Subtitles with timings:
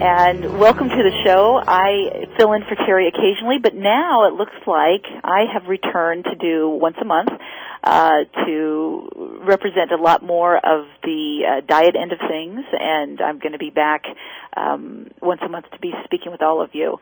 [0.00, 1.60] and welcome to the show.
[1.66, 6.36] I fill in for Terry occasionally, but now it looks like I have returned to
[6.36, 7.30] do once a month
[7.82, 13.40] uh, to represent a lot more of the uh, diet end of things, and I'm
[13.40, 14.04] going to be back
[14.56, 16.98] um, once a month to be speaking with all of you.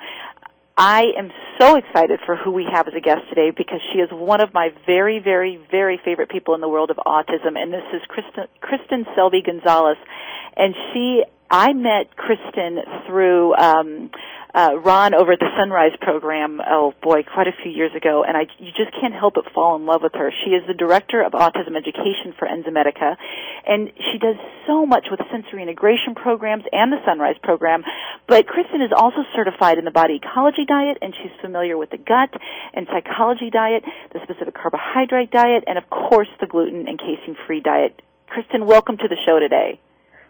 [0.78, 4.08] I am so excited for who we have as a guest today because she is
[4.10, 7.84] one of my very, very, very favorite people in the world of autism, and this
[7.92, 9.98] is Kristen, Kristen Selby Gonzalez.
[10.58, 14.10] And she I met Kristen through um,
[14.52, 16.60] uh, Raun over at the Son-Rise program.
[16.66, 19.76] Oh boy, quite a few years ago, and I you just can't help but fall
[19.76, 20.32] in love with her.
[20.44, 23.16] She is the director of autism education for Enzymedica,
[23.66, 27.84] and she does so much with sensory integration programs and the Son-Rise program.
[28.26, 31.98] But Kristen is also certified in the body ecology diet, and she's familiar with the
[31.98, 32.32] gut
[32.74, 37.60] and psychology diet, the specific carbohydrate diet, and of course the gluten and casein free
[37.60, 38.00] diet.
[38.26, 39.78] Kristen, welcome to the show today.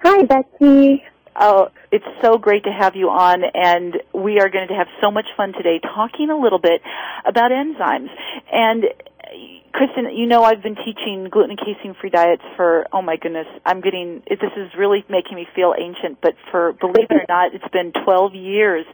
[0.02, 1.04] Hi, Betsy.
[1.38, 5.10] Oh, it's so great to have you on, and we are going to have so
[5.10, 6.80] much fun today talking a little bit
[7.26, 8.08] about enzymes.
[8.50, 8.84] And
[9.72, 13.82] Kristen, you know I've been teaching gluten and casein-free diets for oh my goodness, I'm
[13.82, 16.22] getting this is really making me feel ancient.
[16.22, 18.86] But for believe it or not, it's been 12 years,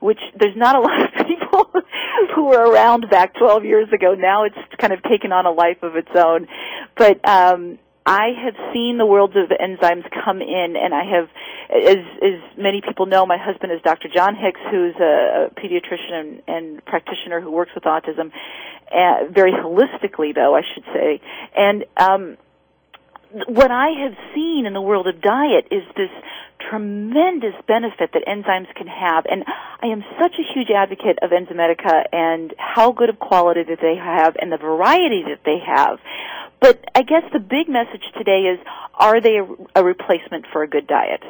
[0.00, 1.70] which there's not a lot of people
[2.34, 4.14] who were around back 12 years ago.
[4.14, 6.46] Now it's kind of taken on a life of its own.
[6.94, 11.28] But um, I have seen the worlds of enzymes come in, and I have,
[11.74, 14.08] as as many people know, my husband is Dr.
[14.14, 18.30] John Hicks, who's a, a pediatrician and, and practitioner who works with autism,
[18.92, 21.20] uh, very holistically, though I should say.
[21.56, 22.36] And um,
[23.48, 26.10] what I have seen in the world of diet is this
[26.70, 29.24] tremendous benefit that enzymes can have.
[29.28, 29.44] And
[29.82, 33.96] I am such a huge advocate of Enzymedica and how good of quality that they
[33.96, 35.98] have and the variety that they have.
[36.60, 38.58] But I guess the big message today is,
[38.94, 41.22] are they a, a replacement for a good diet?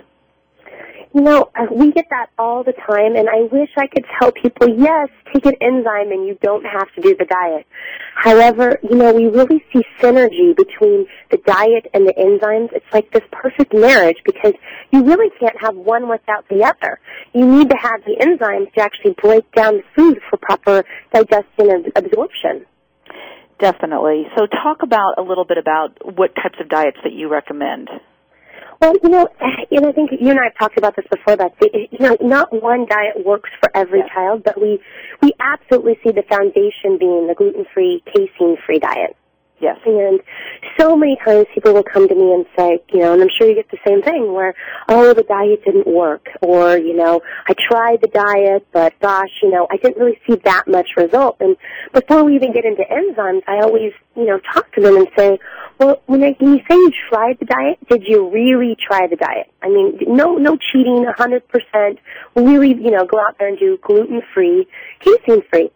[1.15, 4.33] You know, uh, we get that all the time, and I wish I could tell
[4.33, 7.67] people, yes, take an enzyme and you don't have to do the diet.
[8.15, 12.73] However, you know, we really see synergy between the diet and the enzymes.
[12.73, 14.55] It's like this perfect marriage because
[14.91, 17.01] you really can't have one without the other.
[17.33, 21.71] You need to have the enzymes to actually break down the food for proper digestion
[21.71, 22.67] and absorption.
[23.59, 24.25] Definitely.
[24.37, 27.89] So talk about a little bit about what types of diets that you recommend.
[28.81, 29.27] Well, you know,
[29.71, 31.89] and I think you and I have talked about this before, Betsy.
[31.91, 34.13] You know, not one diet works for every yeah.
[34.13, 34.79] child, but we
[35.23, 39.17] we absolutely see the foundation being the gluten-free, casein-free diet.
[39.59, 39.79] Yes.
[39.87, 40.21] And
[40.79, 43.49] so many times people will come to me and say, you know, and I'm sure
[43.49, 44.55] you get the same thing where,
[44.89, 49.51] oh, the diet didn't work, or, you know, I tried the diet, but gosh, you
[49.51, 51.39] know, I didn't really see that much result.
[51.41, 51.57] And
[51.95, 55.39] before we even get into enzymes, I always, you know, talk to them and say,
[55.79, 59.17] well, when, I, when you say you tried the diet, did you really try the
[59.17, 59.51] diet?
[59.63, 61.99] I mean, no, no cheating, 100%.
[62.35, 64.67] Really, you know, go out there and do gluten-free,
[65.01, 65.71] casein-free.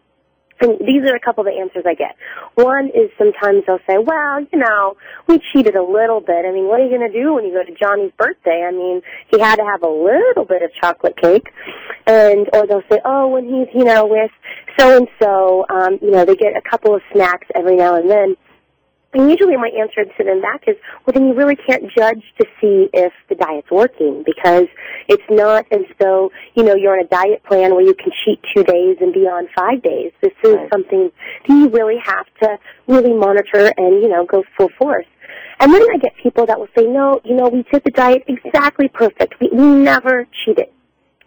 [0.61, 2.15] And these are a couple of the answers I get.
[2.55, 4.95] One is sometimes they'll say, well, you know,
[5.27, 6.45] we cheated a little bit.
[6.45, 8.63] I mean, what are you going to do when you go to Johnny's birthday?
[8.67, 11.47] I mean, he had to have a little bit of chocolate cake.
[12.05, 14.31] And, or they'll say, oh, when he's, you know, with
[14.77, 18.09] so and so, um, you know, they get a couple of snacks every now and
[18.09, 18.35] then.
[19.13, 22.45] And usually my answer to them back is, well, then you really can't judge to
[22.61, 24.67] see if the diet's working because
[25.09, 28.39] it's not as though, you know, you're on a diet plan where you can cheat
[28.55, 30.13] two days and be on five days.
[30.21, 30.69] This is right.
[30.71, 31.11] something
[31.47, 32.57] that you really have to
[32.87, 35.07] really monitor and, you know, go full force.
[35.59, 38.23] And then I get people that will say, no, you know, we did the diet
[38.27, 39.35] exactly perfect.
[39.41, 40.67] We, we never cheated.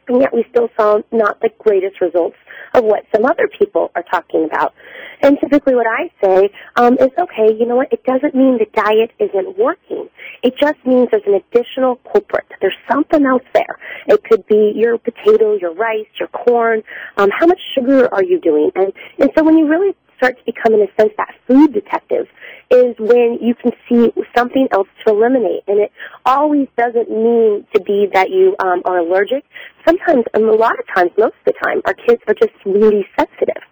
[0.08, 2.36] And yet we still saw not the greatest results
[2.74, 4.74] of what some other people are talking about.
[5.24, 8.66] And typically what I say um, is, okay, you know what, it doesn't mean the
[8.74, 10.10] diet isn't working.
[10.42, 12.44] It just means there's an additional culprit.
[12.60, 13.78] There's something else there.
[14.06, 16.82] It could be your potato, your rice, your corn.
[17.16, 18.70] Um, how much sugar are you doing?
[18.74, 22.26] And, and so when you really start to become, in a sense, that food detective,
[22.70, 25.62] is when you can see something else to eliminate.
[25.66, 25.92] And it
[26.26, 29.44] always doesn't mean to be that you um, are allergic.
[29.86, 33.06] Sometimes, and a lot of times, most of the time, our kids are just really
[33.18, 33.62] sensitive.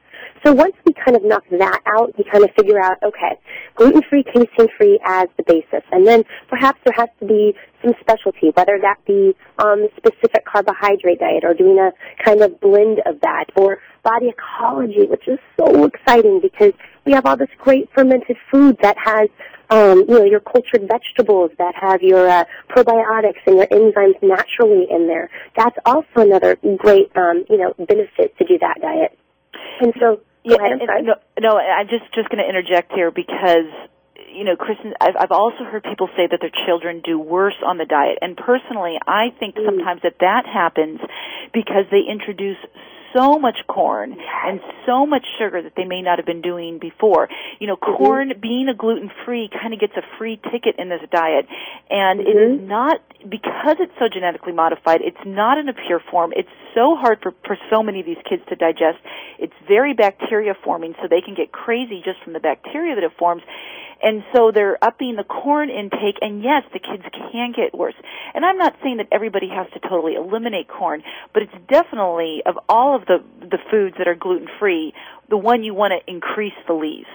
[0.44, 3.38] So once we kind of knock that out, we kind of figure out, okay,
[3.76, 5.84] gluten-free, casein-free as the basis.
[5.92, 11.20] And then perhaps there has to be some specialty, whether that be um, specific carbohydrate
[11.20, 11.92] diet or doing a
[12.24, 16.72] kind of blend of that, or body ecology, which is so exciting because
[17.04, 19.28] we have all this great fermented food that has
[19.70, 24.86] um, you know, your cultured vegetables that have your uh, probiotics and your enzymes naturally
[24.90, 25.30] in there.
[25.56, 29.18] That's also another great, um, you know, benefit to do that diet.
[29.80, 33.10] And so, yeah, ahead, and, and, no, no, I'm just just going to interject here
[33.10, 33.70] because
[34.32, 37.76] you know, Kristen, I've, I've also heard people say that their children do worse on
[37.76, 39.64] the diet, and personally, I think mm.
[39.64, 41.00] sometimes that that happens
[41.52, 42.56] because they introduce
[43.14, 47.28] so much corn and so much sugar that they may not have been doing before.
[47.58, 47.96] You know, mm-hmm.
[47.96, 51.46] corn being a gluten free kind of gets a free ticket in this diet,
[51.90, 52.28] and mm-hmm.
[52.28, 52.68] it is mm-hmm.
[52.68, 55.00] not because it's so genetically modified.
[55.02, 56.32] It's not in a pure form.
[56.34, 58.98] It's so hard for for so many of these kids to digest.
[59.38, 63.12] It's very bacteria forming, so they can get crazy just from the bacteria that it
[63.18, 63.42] forms.
[64.02, 67.94] And so they're upping the corn intake and yes the kids can get worse.
[68.34, 71.02] And i'm not saying that everybody has to totally eliminate corn
[71.32, 74.92] but it's definitely of all of the the foods that are gluten free
[75.30, 77.08] the one you want to increase the least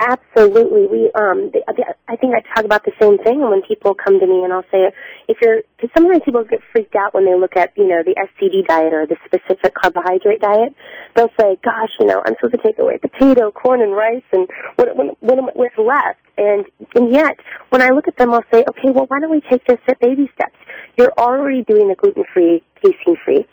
[0.00, 0.86] Absolutely.
[0.86, 4.18] We, um, the, the, I think I talk about the same thing when people come
[4.18, 4.90] to me and I'll say,
[5.28, 8.14] if you're, because sometimes people get freaked out when they look at, you know, the
[8.18, 10.74] SCD diet or the specific carbohydrate diet.
[11.14, 14.48] They'll say, gosh, you know, I'm supposed to take away potato, corn, and rice, and
[14.74, 16.18] what, what, what, what's left?
[16.36, 17.38] And, and yet,
[17.70, 20.00] when I look at them, I'll say, okay, well, why don't we take this at
[20.00, 20.56] baby steps?
[20.98, 23.46] You're already doing the gluten-free, casein-free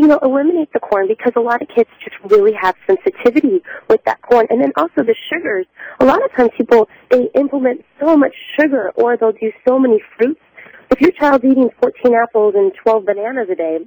[0.00, 4.02] you know, eliminate the corn because a lot of kids just really have sensitivity with
[4.04, 4.46] that corn.
[4.48, 5.66] And then also the sugars.
[6.00, 10.02] A lot of times people, they implement so much sugar or they'll do so many
[10.16, 10.40] fruits.
[10.90, 13.78] If your child's eating 14 apples and 12 bananas a day,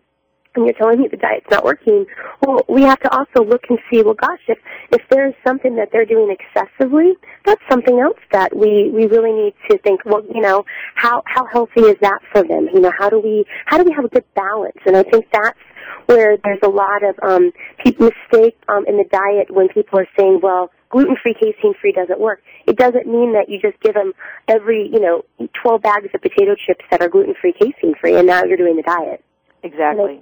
[0.56, 2.06] and you're telling me the diet's not working,
[2.46, 4.60] well, we have to also look and see, well, gosh, if,
[4.92, 7.14] if there's something that they're doing excessively,
[7.44, 10.64] that's something else that we, we really need to think, well, you know,
[10.94, 12.70] how, how healthy is that for them?
[12.72, 14.78] You know, how do we, how do we have a good balance?
[14.86, 15.58] And I think that's
[16.06, 17.52] where there's a lot of um,
[17.84, 22.42] people mistake um, in the diet when people are saying, well, gluten-free, casein-free doesn't work.
[22.68, 24.14] It doesn't mean that you just give them
[24.48, 25.24] every, you know,
[25.62, 29.24] 12 bags of potato chips that are gluten-free, casein-free, and now you're doing the diet.
[29.64, 30.22] Exactly.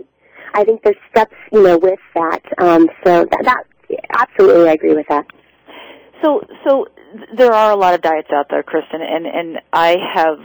[0.54, 2.42] I, I think there's steps, you know, with that.
[2.57, 3.63] Um, so that, that
[4.13, 5.25] absolutely, I agree with that.
[6.24, 6.88] So, so
[7.36, 10.38] there are a lot of diets out there, Kristen, and and I have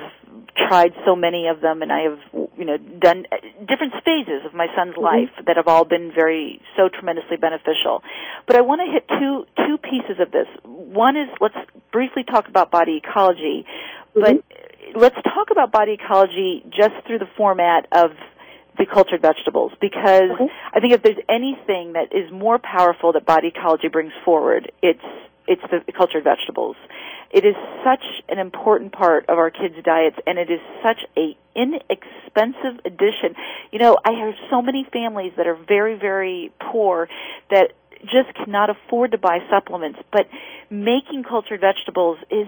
[0.57, 2.19] tried so many of them and I have
[2.57, 3.25] you know done
[3.67, 5.03] different phases of my son's mm-hmm.
[5.03, 8.03] life that have all been very so tremendously beneficial.
[8.47, 10.47] But I want to hit two two pieces of this.
[10.65, 11.57] One is let's
[11.93, 13.67] briefly talk about body ecology,
[14.17, 14.21] mm-hmm.
[14.21, 14.45] but
[14.95, 18.11] let's talk about body ecology just through the format of
[18.79, 20.53] the cultured vegetables because mm-hmm.
[20.73, 25.01] I think if there's anything that is more powerful that body ecology brings forward, it's
[25.47, 26.77] it's the cultured vegetables.
[27.31, 31.37] It is such an important part of our kids' diets, and it is such a
[31.55, 33.35] inexpensive addition.
[33.73, 37.09] You know, I have so many families that are very, very poor
[37.51, 37.73] that
[38.03, 40.27] just cannot afford to buy supplements, but
[40.71, 42.47] making cultured vegetables is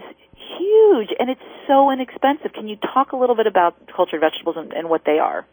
[0.57, 2.53] huge, and it's so inexpensive.
[2.53, 5.45] Can you talk a little bit about cultured vegetables and, and what they are?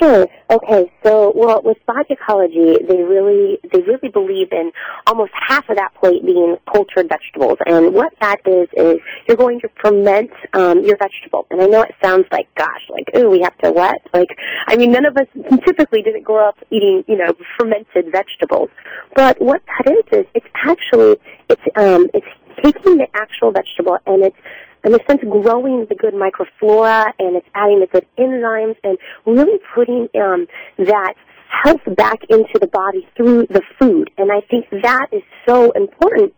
[0.00, 0.28] Sure.
[0.50, 0.92] Okay.
[1.02, 4.70] So, well, with body ecology, they really they really believe in
[5.06, 9.60] almost half of that plate being cultured vegetables, and what that is is you're going
[9.60, 11.46] to ferment um, your vegetable.
[11.50, 14.00] And I know it sounds like, gosh, like ooh, we have to what?
[14.14, 14.28] Like,
[14.68, 15.26] I mean, none of us
[15.66, 18.70] typically didn't grow up eating, you know, fermented vegetables.
[19.16, 21.16] But what that is is it's actually
[21.48, 22.26] it's um it's
[22.62, 24.36] taking the actual vegetable and it's
[24.84, 29.58] in a sense growing the good microflora and it's adding the good enzymes and really
[29.74, 30.46] putting um,
[30.78, 31.14] that
[31.62, 34.10] health back into the body through the food.
[34.16, 36.34] And I think that is so important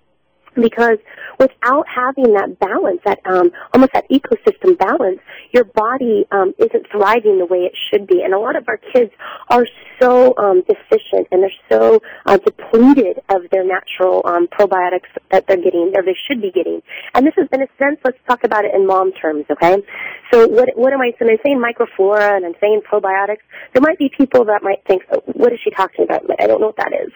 [0.54, 0.99] because
[1.38, 5.18] without having that balance, that um, almost that ecosystem balance,
[5.52, 8.23] your body um, isn't thriving the way it should be.
[8.23, 9.11] And a lot of our kids
[9.49, 9.66] are
[10.00, 15.56] so um, deficient and they're so uh, depleted of their natural um, probiotics that they're
[15.56, 16.82] getting, or they should be getting.
[17.14, 19.82] And this is, in a sense, let's talk about it in mom terms, okay?
[20.32, 23.44] So what, what am I, so I'm saying microflora and I'm saying probiotics.
[23.73, 26.23] There might be people that might think, oh, what is she talking about?
[26.40, 27.12] I don't know what that is.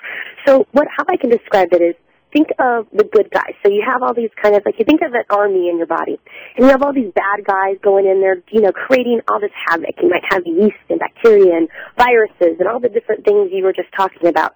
[0.46, 1.94] So what, how I can describe it is
[2.32, 3.54] think of the good guys.
[3.62, 5.86] So you have all these kind of like you think of an army in your
[5.86, 6.18] body,
[6.56, 9.54] and you have all these bad guys going in there, you know, creating all this
[9.66, 9.96] havoc.
[10.02, 13.72] You might have yeast and bacteria and viruses and all the different things you were
[13.72, 14.54] just talking about.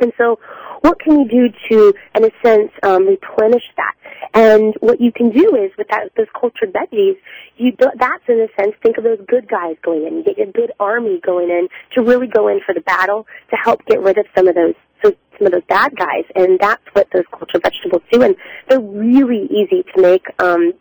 [0.00, 0.38] And so,
[0.80, 3.94] what can you do to, in a sense, um, replenish that?
[4.32, 7.16] And what you can do is with that, those cultured veggies,
[7.56, 10.18] you do, that's in a sense, think of those good guys going in.
[10.18, 13.56] You get your good army going in to really go in for the battle to
[13.56, 16.82] help get rid of some of those so some of those bad guys, and that's
[16.92, 18.22] what those cultured vegetables do.
[18.22, 18.34] And
[18.68, 20.26] they're really easy to make.
[20.40, 20.74] Um,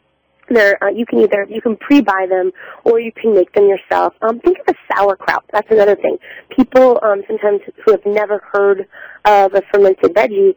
[0.55, 2.51] they're, uh, you can either you can pre-buy them
[2.83, 4.13] or you can make them yourself.
[4.21, 5.45] Um, think of a sauerkraut.
[5.51, 6.17] That's another thing.
[6.55, 8.87] People um, sometimes who have never heard
[9.25, 10.55] of a fermented veggie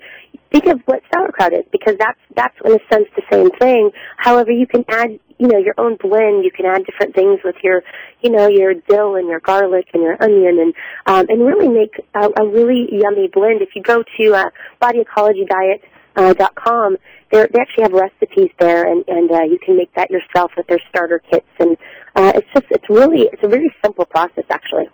[0.51, 3.91] think of what sauerkraut is because that's that's in a sense the same thing.
[4.17, 6.45] However, you can add you know your own blend.
[6.45, 7.83] You can add different things with your
[8.21, 10.75] you know your dill and your garlic and your onion and
[11.07, 13.63] um, and really make a, a really yummy blend.
[13.63, 14.51] If you go to uh,
[14.83, 15.81] bodyecologydiet.com,
[16.17, 16.35] uh,
[17.31, 20.81] they actually have recipes there, and and uh, you can make that yourself with their
[20.89, 21.47] starter kits.
[21.59, 21.77] And
[22.17, 24.89] uh, it's just it's really it's a very simple process actually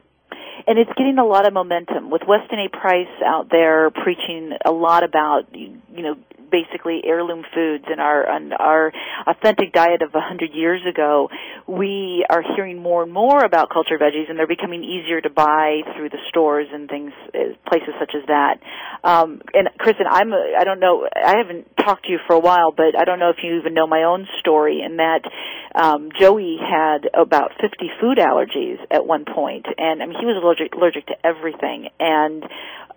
[0.66, 2.68] and it's getting a lot of momentum with Weston A.
[2.68, 6.16] Price out there preaching a lot about you know
[6.50, 8.92] basically heirloom foods and our and our
[9.26, 11.28] authentic diet of a hundred years ago,
[11.66, 15.80] we are hearing more and more about cultured veggies, and they're becoming easier to buy
[15.96, 18.58] through the stores and things, uh, places such as that.
[19.04, 22.72] Um, and Kristen, I'm I don't know, I haven't talked to you for a while,
[22.72, 24.82] but I don't know if you even know my own story.
[24.84, 25.22] In that,
[25.74, 30.40] um, Joey had about 50 food allergies at one point, and I mean he was
[30.42, 32.42] allergic allergic to everything, and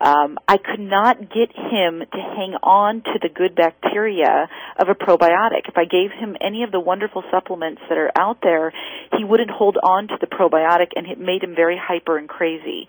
[0.00, 4.94] um, I could not get him to hang on to the good bacteria of a
[4.94, 5.68] probiotic.
[5.68, 8.72] If I gave him any of the wonderful supplements that are out there,
[9.18, 12.88] he wouldn't hold on to the probiotic and it made him very hyper and crazy.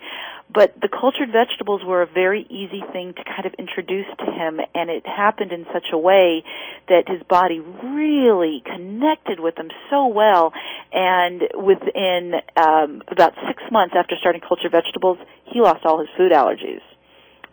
[0.54, 4.60] But the cultured vegetables were a very easy thing to kind of introduce to him
[4.74, 6.44] and it happened in such a way
[6.88, 10.54] that his body really connected with them so well
[10.94, 15.18] and within um, about six months after starting cultured vegetables,
[15.52, 16.82] he lost all his food allergies.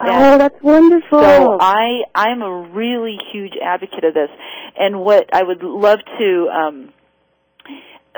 [0.01, 1.21] Oh, that's wonderful.
[1.21, 4.31] So I I'm a really huge advocate of this,
[4.79, 6.49] and what I would love to.
[6.49, 6.93] um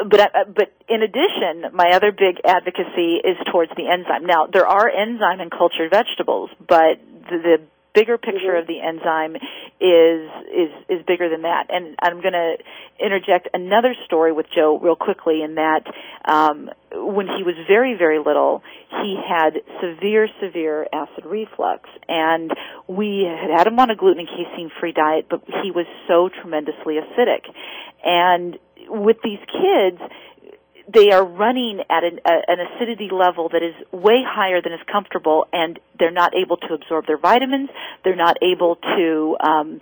[0.09, 4.25] but I, but in addition, my other big advocacy is towards the enzyme.
[4.27, 7.57] Now there are enzyme in cultured vegetables, but the, the
[7.95, 8.63] bigger picture mm-hmm.
[8.63, 9.37] of the enzyme
[9.81, 11.67] is is is bigger than that.
[11.71, 12.57] And I'm going to
[12.99, 15.85] interject another story with Joe real quickly in that
[16.25, 18.63] um, when he was very very little,
[19.03, 22.51] he had severe severe acid reflux, and
[22.87, 26.29] we had had him on a gluten and casein free diet, but he was so
[26.29, 27.49] tremendously acidic,
[28.05, 30.01] and with these kids
[30.93, 35.47] they are running at an, an acidity level that is way higher than is comfortable,
[35.53, 37.69] and they're not able to absorb their vitamins.
[38.05, 39.79] They're not able to um,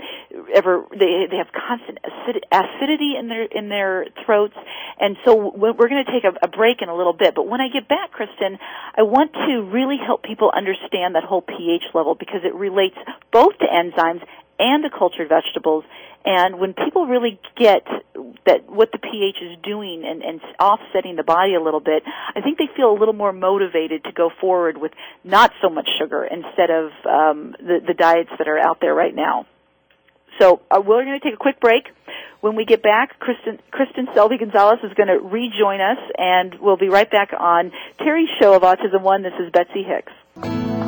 [0.55, 0.85] ever.
[0.91, 4.57] They they have constant acid, acidity in their in their throats,
[4.99, 7.35] and so we're going to take a, a break in a little bit.
[7.35, 8.59] But when I get back, Kristen,
[8.97, 12.97] I want to really help people understand that whole pH level because it relates
[13.33, 14.23] both to enzymes
[14.59, 15.85] and to cultured vegetables
[16.25, 17.87] and when people really get
[18.47, 22.41] that what the pH is doing and, and offsetting the body a little bit, I
[22.41, 24.93] think they feel a little more motivated to go forward with
[25.25, 29.15] not so much sugar instead of um, the, the diets that are out there right
[29.15, 29.47] now.
[30.39, 31.85] So uh, we're going to take a quick break.
[32.41, 36.77] When we get back, Kristen, Kristen Selby Gonzalez is going to rejoin us, and we'll
[36.77, 39.23] be right back on Terry's show of Autism One.
[39.23, 40.88] This is Betsy Hicks.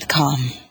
[0.01, 0.70] Newsroom.com.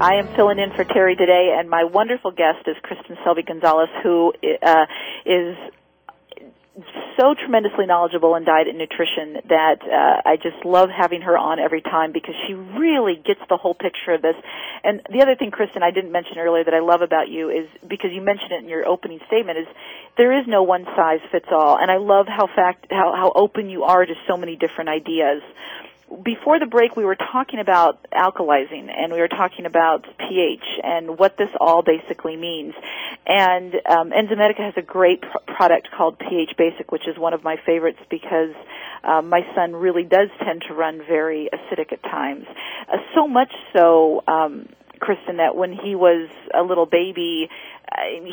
[0.00, 3.88] I am filling in for Terry today, and my wonderful guest is Kristen Selby Gonzalez,
[4.04, 4.86] who uh,
[5.26, 5.56] is
[7.18, 11.58] so tremendously knowledgeable in diet and nutrition that uh, I just love having her on
[11.58, 14.36] every time because she really gets the whole picture of this.
[14.84, 17.66] And the other thing, Kristen, I didn't mention earlier that I love about you is
[17.82, 19.66] because you mentioned it in your opening statement is
[20.16, 23.68] there is no one size fits all, and I love how fact how how open
[23.68, 25.42] you are to so many different ideas
[26.24, 31.18] before the break, we were talking about alkalizing and we were talking about pH and
[31.18, 32.74] what this all basically means.
[33.26, 37.44] And um, Enzymedica has a great pr- product called pH Basic, which is one of
[37.44, 38.54] my favorites because
[39.04, 42.46] uh, my son really does tend to run very acidic at times.
[42.92, 44.68] Uh, so much so, um,
[45.00, 47.48] Kristen, that when he was a little baby,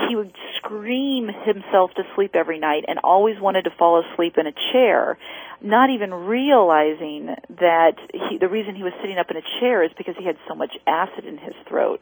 [0.09, 4.47] he would scream himself to sleep every night and always wanted to fall asleep in
[4.47, 5.17] a chair
[5.61, 9.91] not even realizing that he, the reason he was sitting up in a chair is
[9.97, 12.01] because he had so much acid in his throat.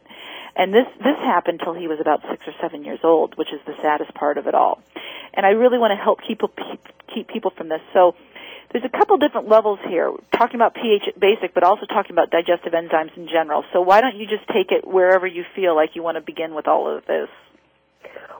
[0.55, 3.59] And this this happened till he was about six or seven years old, which is
[3.65, 4.81] the saddest part of it all.
[5.33, 6.51] And I really want to help people
[7.13, 7.81] keep people from this.
[7.93, 8.13] So
[8.71, 12.73] there's a couple different levels here, talking about pH basic, but also talking about digestive
[12.73, 13.63] enzymes in general.
[13.73, 16.55] So why don't you just take it wherever you feel like you want to begin
[16.55, 17.29] with all of this?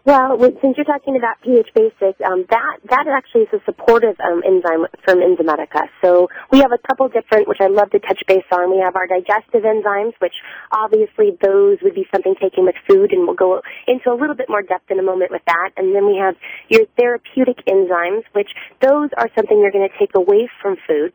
[0.05, 4.43] Well, since you're talking about pH basic, um, that that actually is a supportive um,
[4.43, 5.87] enzyme from Enzymedica.
[6.03, 8.69] So we have a couple different, which I love to touch base on.
[8.69, 10.35] We have our digestive enzymes, which
[10.73, 14.49] obviously those would be something taken with food, and we'll go into a little bit
[14.49, 15.71] more depth in a moment with that.
[15.77, 16.35] And then we have
[16.67, 18.51] your therapeutic enzymes, which
[18.81, 21.13] those are something you're going to take away from food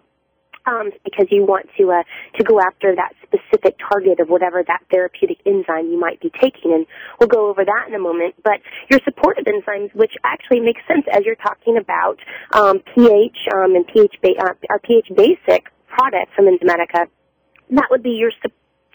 [0.68, 2.02] um, because you want to uh,
[2.36, 6.72] to go after that specific target of whatever that therapeutic enzyme you might be taking,
[6.72, 6.86] and
[7.18, 8.34] we'll go over that in a moment.
[8.44, 12.18] But your supportive enzymes, which actually makes sense as you're talking about
[12.52, 17.08] um, pH um, and pH ba- uh, pH basic products from Enzymedica,
[17.70, 18.32] that would be your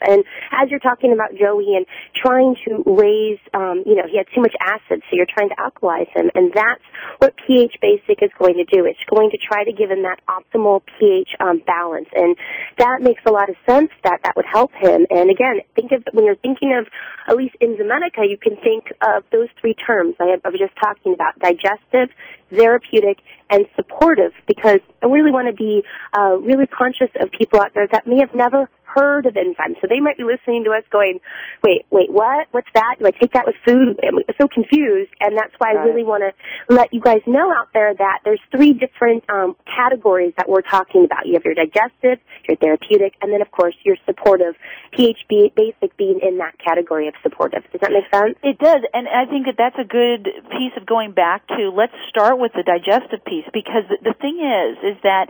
[0.06, 4.26] and as you're talking about Joey and trying to raise, um, you know, he had
[4.34, 6.82] too much acid, so you're trying to alkalize him, and that's
[7.18, 8.84] what pH Basic is going to do.
[8.84, 12.36] It's going to try to give him that optimal pH um, balance, and
[12.78, 13.90] that makes a lot of sense.
[14.02, 15.06] That that would help him.
[15.10, 16.86] And again, think of when you're thinking of
[17.28, 21.14] at least Enzymedica, you can think of those three terms I, I was just talking
[21.14, 22.14] about: digestive,
[22.50, 23.18] therapeutic,
[23.50, 24.32] and supportive.
[24.46, 25.82] Because I really want to be
[26.16, 29.80] uh, really conscious of people out there that may have never heard of enzymes.
[29.80, 31.20] So they might be listening to us going,
[31.62, 32.48] wait, wait, what?
[32.52, 32.96] What's that?
[32.98, 33.98] Do I take that with food?
[34.02, 35.10] I'm so confused.
[35.20, 36.32] And that's why I really want to
[36.74, 41.04] let you guys know out there that there's three different um, categories that we're talking
[41.04, 41.26] about.
[41.26, 44.54] You have your digestive, your therapeutic, and then of course your supportive.
[44.94, 47.62] PHB basic being in that category of supportive.
[47.72, 48.38] Does that make sense?
[48.42, 51.70] It does, and I think that that's a good piece of going back to.
[51.74, 55.26] Let's start with the digestive piece because the thing is, is that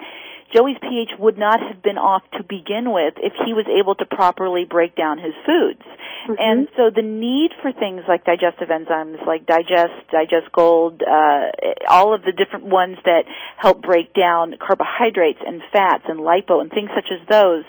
[0.55, 4.07] Joey's pH would not have been off to begin with if he was able to
[4.07, 5.83] properly break down his foods.
[5.83, 6.35] Mm-hmm.
[6.39, 11.51] And so the need for things like digestive enzymes, like Digest, Digest Gold, uh,
[11.91, 13.25] all of the different ones that
[13.59, 17.65] help break down carbohydrates and fats and lipo and things such as those,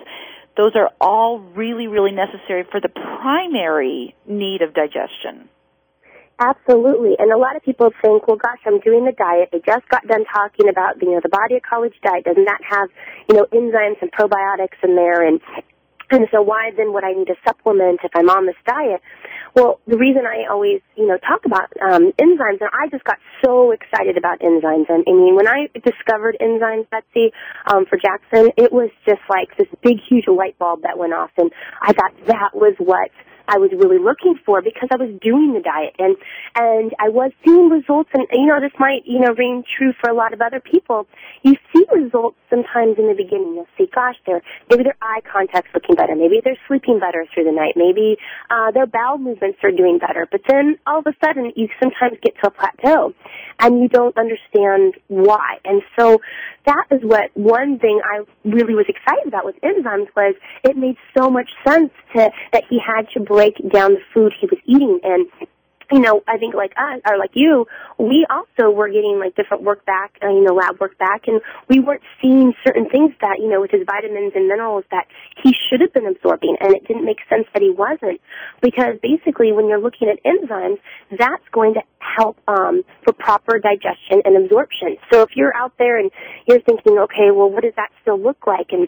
[0.55, 5.49] those are all really, really necessary for the primary need of digestion.
[6.39, 7.15] Absolutely.
[7.17, 9.49] And a lot of people think, well, gosh, I'm doing the diet.
[9.53, 12.25] They just got done talking about, you know, the body ecology diet.
[12.25, 12.89] Doesn't that have,
[13.29, 15.25] you know, enzymes and probiotics in there?
[15.25, 15.39] And,
[16.11, 19.01] and so why then would I need a supplement if I'm on this diet?
[19.55, 23.17] Well, the reason I always, you know, talk about um, enzymes, and I just got
[23.43, 24.89] so excited about enzymes.
[24.89, 27.31] And I mean, when I discovered enzymes, Betsy,
[27.71, 31.31] um, for Jackson, it was just like this big, huge light bulb that went off,
[31.37, 31.49] and
[31.81, 33.09] I thought that was what
[33.47, 36.15] I was really looking for because I was doing the diet and
[36.55, 40.09] and I was seeing results and you know this might you know ring true for
[40.09, 41.07] a lot of other people.
[41.43, 43.55] You see results sometimes in the beginning.
[43.55, 46.15] You'll see, gosh, their maybe their eye contact's looking better.
[46.15, 47.73] Maybe they're sleeping better through the night.
[47.75, 48.17] Maybe
[48.49, 50.27] uh, their bowel movements are doing better.
[50.29, 53.13] But then all of a sudden, you sometimes get to a plateau,
[53.59, 55.57] and you don't understand why.
[55.65, 56.21] And so
[56.65, 60.97] that is what one thing I really was excited about with enzymes was it made
[61.17, 64.99] so much sense to that he had to break down the food he was eating.
[65.03, 65.27] And
[65.91, 67.67] you know, I think like us or like you,
[67.99, 71.41] we also were getting like different work back, uh, you know, lab work back, and
[71.69, 75.05] we weren't seeing certain things that you know with his vitamins and minerals that
[75.43, 78.19] he should have been absorbing, and it didn't make sense that he wasn't,
[78.61, 80.79] because basically when you're looking at enzymes,
[81.11, 84.97] that's going to help um, for proper digestion and absorption.
[85.11, 86.09] So if you're out there and
[86.47, 88.87] you're thinking, okay, well, what does that still look like, and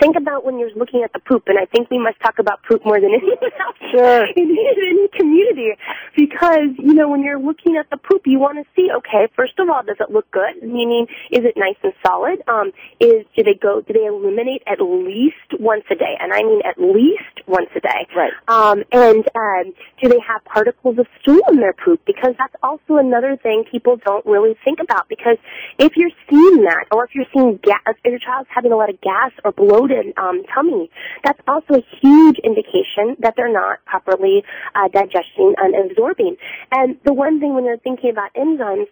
[0.00, 2.62] think about when you're looking at the poop, and I think we must talk about
[2.68, 4.26] poop more than anyone else sure.
[4.36, 5.72] in any community
[6.16, 9.58] because you know when you're looking at the poop, you want to see okay, first
[9.58, 10.62] of all, does it look good?
[10.62, 12.42] Meaning, is it nice and solid?
[12.48, 13.80] Um, is do they go?
[13.80, 16.16] Do they eliminate at least once a day?
[16.20, 18.06] And I mean at least once a day.
[18.14, 18.32] Right.
[18.48, 22.00] Um, and um, do they have particles of stool in their poop?
[22.06, 25.08] Because that's also another thing people don't really think about.
[25.08, 25.38] Because
[25.78, 28.90] if you're seeing that, or if you're seeing gas, if your child's having a lot
[28.90, 29.52] of gas or
[29.86, 30.90] bloated um, tummy,
[31.24, 34.44] that's also a huge indication that they're not properly
[34.74, 36.36] uh, digesting and absorbing.
[36.72, 38.86] And the one thing when you're thinking about enzymes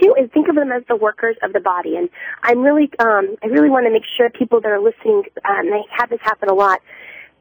[0.00, 1.96] two is think of them as the workers of the body.
[1.96, 2.08] And
[2.42, 5.82] I'm really, um, I really want to make sure people that are listening, um, I
[5.96, 6.80] have this happen a lot.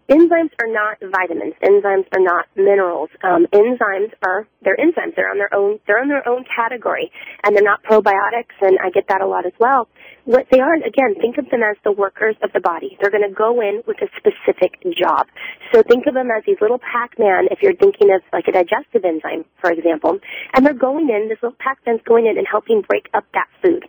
[0.08, 1.56] Enzymes are not vitamins.
[1.64, 3.10] Enzymes are not minerals.
[3.24, 5.16] Um, enzymes are they're enzymes.
[5.16, 5.80] They're on their own.
[5.88, 7.12] They're in their own category,
[7.44, 8.54] and they're not probiotics.
[8.62, 9.88] And I get that a lot as well.
[10.26, 12.98] What they are, again, think of them as the workers of the body.
[13.02, 15.28] They're going to go in with a specific job.
[15.74, 17.48] So think of them as these little Pac-Man.
[17.50, 20.20] If you're thinking of like a digestive enzyme, for example,
[20.54, 21.30] and they're going in.
[21.30, 23.86] This little Pac-Man's going in and helping break up that food.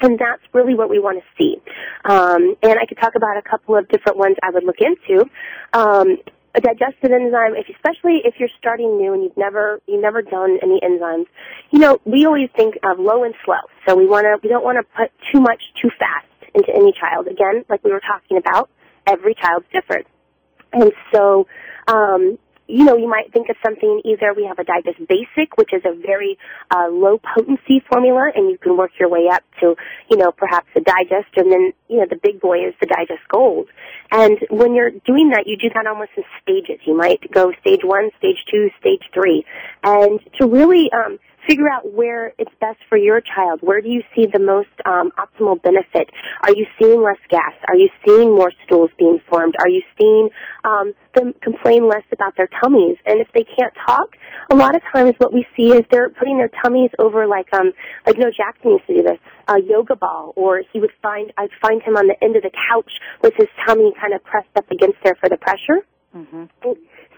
[0.00, 1.56] And that's really what we want to see.
[2.04, 5.24] Um, and I could talk about a couple of different ones I would look into.
[5.72, 6.18] Um,
[6.54, 10.58] a digestive enzyme, if, especially if you're starting new and you've never you've never done
[10.62, 11.26] any enzymes,
[11.70, 13.60] you know we always think of low and slow.
[13.86, 16.92] So we want to we don't want to put too much too fast into any
[16.98, 17.28] child.
[17.28, 18.70] Again, like we were talking about,
[19.06, 20.06] every child's different,
[20.72, 21.46] and so
[21.86, 25.72] um, you know, you might think of something either we have a Digest Basic, which
[25.72, 26.38] is a very
[26.70, 29.74] uh, low potency formula, and you can work your way up to,
[30.10, 33.26] you know, perhaps a Digest, and then, you know, the big boy is the Digest
[33.32, 33.68] Gold.
[34.12, 36.80] And when you're doing that, you do that almost in stages.
[36.86, 39.44] You might go stage one, stage two, stage three.
[39.82, 43.60] And to really, um, figure out where it's best for your child.
[43.62, 46.10] Where do you see the most um, optimal benefit?
[46.42, 47.54] Are you seeing less gas?
[47.66, 49.54] Are you seeing more stools being formed?
[49.58, 50.28] Are you seeing
[50.64, 52.96] um, them complain less about their tummies?
[53.06, 54.16] And if they can't talk,
[54.50, 57.72] a lot of times what we see is they're putting their tummies over like um
[58.06, 61.50] like no Jackson used to do this a yoga ball, or he would find I'd
[61.60, 64.70] find him on the end of the couch with his tummy kind of pressed up
[64.70, 65.86] against there for the pressure.
[66.14, 66.44] Mm-hmm.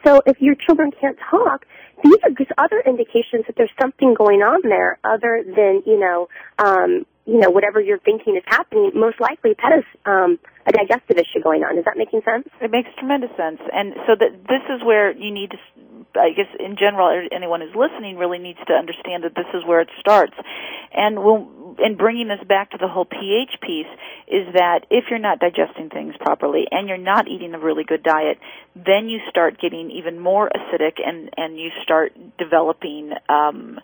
[0.04, 1.66] So if your children can't talk,
[2.02, 7.06] these are other indications that there's something going on there other than, you know, um,
[7.26, 8.90] you know, whatever you're thinking is happening.
[8.94, 11.78] Most likely that is um, a digestive issue going on.
[11.78, 12.48] Is that making sense?
[12.60, 13.60] It makes tremendous sense.
[13.72, 15.58] And so that this is where you need to
[16.16, 19.80] I guess in general, anyone who's listening really needs to understand that this is where
[19.80, 20.34] it starts.
[20.92, 23.90] And we'll, and bringing this back to the whole pH piece
[24.28, 28.02] is that if you're not digesting things properly and you're not eating a really good
[28.02, 28.38] diet,
[28.74, 33.78] then you start getting even more acidic and and you start developing um,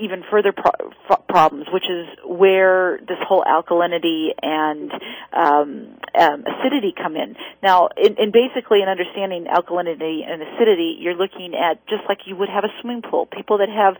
[0.00, 4.90] even further pro- problems, which is where this whole alkalinity and
[5.32, 7.36] um, um, acidity come in.
[7.62, 12.36] Now, in, in basically in understanding alkalinity and acidity, you're looking at just like you
[12.36, 13.26] would have a swimming pool.
[13.26, 13.96] People that have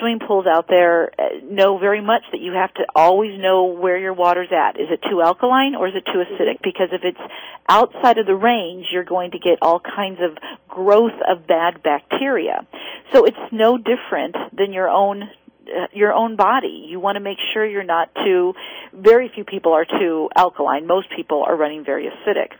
[0.00, 3.98] swimming pools out there uh, know very much that you have to always know where
[3.98, 4.80] your water's at.
[4.80, 6.62] Is it too alkaline or is it too acidic?
[6.62, 7.32] Because if it's
[7.68, 10.36] outside of the range, you're going to get all kinds of
[10.68, 12.66] growth of bad bacteria.
[13.12, 16.86] So it's no different than your own uh, your own body.
[16.88, 18.54] You want to make sure you're not too
[18.92, 20.86] very few people are too alkaline.
[20.86, 22.52] Most people are running very acidic.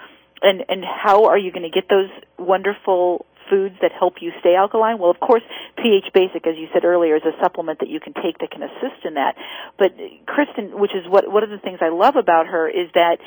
[0.42, 4.54] And and how are you going to get those wonderful foods that help you stay
[4.54, 4.98] alkaline?
[4.98, 5.42] Well, of course,
[5.76, 8.62] pH Basic, as you said earlier, is a supplement that you can take that can
[8.62, 9.37] assist in that.
[9.78, 9.92] But
[10.26, 13.18] Kristen, which is what one of the things I love about her, is that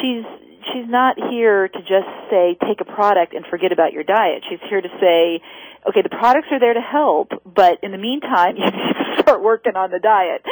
[0.00, 0.24] she's
[0.72, 4.44] she's not here to just say take a product and forget about your diet.
[4.48, 5.42] She's here to say
[5.88, 9.42] okay, the products are there to help, but in the meantime, you need to start
[9.42, 10.42] working on the diet.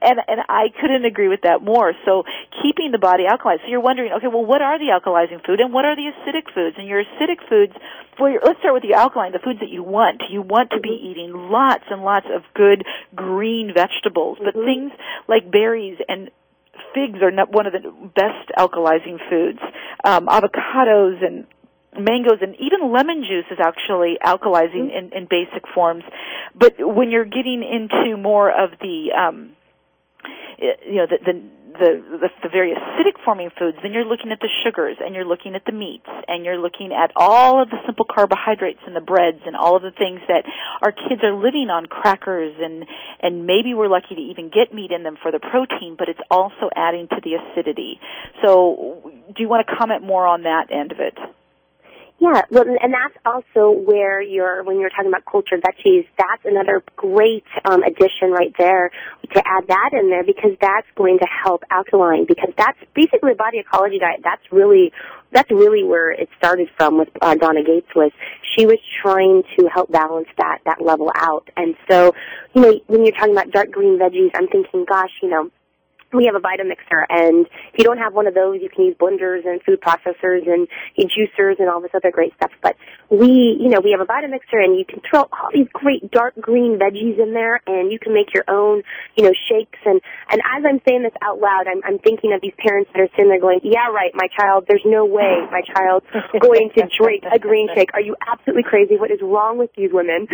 [0.00, 1.92] And and I couldn't agree with that more.
[2.04, 2.24] So
[2.62, 3.62] keeping the body alkalized.
[3.62, 6.52] So you're wondering, okay, well, what are the alkalizing food and what are the acidic
[6.54, 6.76] foods?
[6.78, 7.72] And your acidic foods,
[8.18, 10.22] well, let's start with the alkaline, the foods that you want.
[10.30, 14.92] You want to be eating lots and lots of good green vegetables, but things
[15.28, 16.30] like berries and
[16.94, 19.60] figs are not one of the best alkalizing foods.
[20.04, 21.46] Um, avocados and
[21.98, 26.04] mangoes and even lemon juice is actually alkalizing in, in basic forms.
[26.54, 29.56] But when you're getting into more of the um,
[30.58, 34.40] you know the, the the, the the very acidic forming foods, then you're looking at
[34.40, 37.78] the sugars and you're looking at the meats and you're looking at all of the
[37.86, 40.44] simple carbohydrates and the breads and all of the things that
[40.82, 42.84] our kids are living on crackers and
[43.20, 46.20] and maybe we're lucky to even get meat in them for the protein, but it's
[46.30, 47.98] also adding to the acidity.
[48.44, 51.16] So, do you want to comment more on that end of it?
[52.22, 56.06] Yeah, well, and that's also where you're when you're talking about cultured veggies.
[56.16, 58.92] That's another great um, addition right there
[59.34, 62.26] to add that in there because that's going to help alkaline.
[62.26, 64.20] Because that's basically a body ecology diet.
[64.22, 64.92] That's really
[65.32, 68.12] that's really where it started from with uh, Donna Gates was
[68.56, 71.48] she was trying to help balance that that level out.
[71.56, 72.14] And so,
[72.54, 75.50] you know, when you're talking about dark green veggies, I'm thinking, gosh, you know
[76.12, 78.96] we have a Vitamixer, and if you don't have one of those, you can use
[78.96, 82.50] blenders and food processors and juicers and all this other great stuff.
[82.62, 82.76] But
[83.10, 86.34] we, you know, we have a Vitamixer, and you can throw all these great dark
[86.40, 88.82] green veggies in there, and you can make your own,
[89.16, 89.78] you know, shakes.
[89.84, 93.00] And and as I'm saying this out loud, I'm I'm thinking of these parents that
[93.00, 94.64] are sitting there going, "Yeah, right, my child.
[94.68, 96.06] There's no way my child's
[96.40, 97.90] going to drink a green shake.
[97.94, 98.96] Are you absolutely crazy?
[98.96, 100.28] What is wrong with these women?"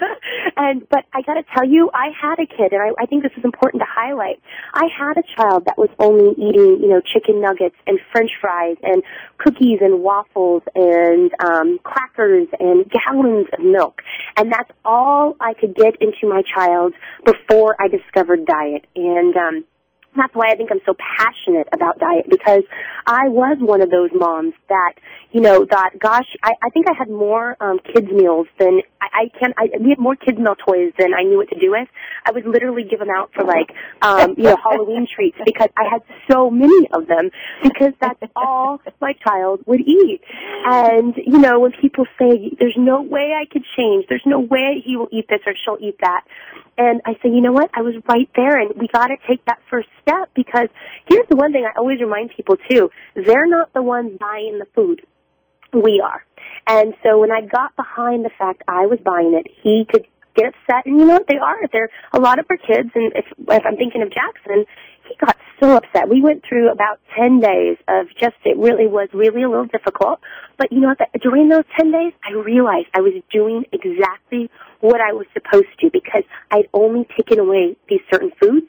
[0.56, 3.22] and but I got to tell you, I had a kid, and I, I think
[3.22, 4.40] this is important to highlight.
[4.72, 8.76] I had a child that was only eating, you know, chicken nuggets and french fries
[8.82, 9.02] and
[9.38, 14.00] cookies and waffles and um, crackers and gallons of milk.
[14.36, 18.86] And that's all I could get into my child before I discovered diet.
[18.96, 19.64] And um,
[20.16, 22.62] that's why I think I'm so passionate about diet because
[23.06, 24.94] I was one of those moms that,
[25.32, 29.06] you know, thought, gosh, I, I think I had more um, kids meals than I,
[29.12, 29.52] I can.
[29.56, 31.88] I, we had more kids meal toys than I knew what to do with.
[32.24, 33.70] I would literally give them out for like,
[34.02, 37.30] um, you know, Halloween treats because I had so many of them
[37.62, 40.20] because that's all my child would eat.
[40.64, 44.82] And you know, when people say, "There's no way I could change," "There's no way
[44.84, 46.24] he will eat this or she'll eat that,"
[46.76, 47.70] and I say, you know what?
[47.74, 50.68] I was right there, and we got to take that first step because
[51.08, 54.66] here's the one thing I always remind people too: they're not the ones buying the
[54.74, 55.02] food.
[55.72, 56.24] We are.
[56.66, 60.46] And so when I got behind the fact I was buying it, he could get
[60.46, 61.56] upset, and you know what they are.
[61.72, 64.64] They're a lot of our kids, and if, if I'm thinking of Jackson,
[65.08, 66.08] he got so upset.
[66.08, 70.20] We went through about 10 days of just, it really was really a little difficult.
[70.58, 75.12] But you know during those 10 days, I realized I was doing exactly what I
[75.12, 78.66] was supposed to because I'd only taken away these certain foods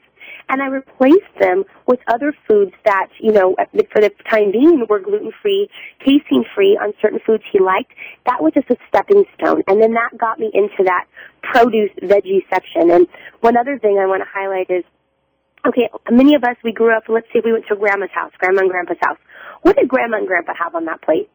[0.48, 3.56] and I replaced them with other foods that, you know,
[3.92, 5.68] for the time being were gluten free,
[5.98, 7.92] casein free on certain foods he liked.
[8.26, 9.62] That was just a stepping stone.
[9.66, 11.06] And then that got me into that
[11.42, 12.90] produce veggie section.
[12.90, 13.06] And
[13.40, 14.84] one other thing I want to highlight is
[15.66, 18.62] okay, many of us, we grew up, let's say we went to grandma's house, grandma
[18.62, 19.18] and grandpa's house.
[19.62, 21.30] What did grandma and grandpa have on that plate?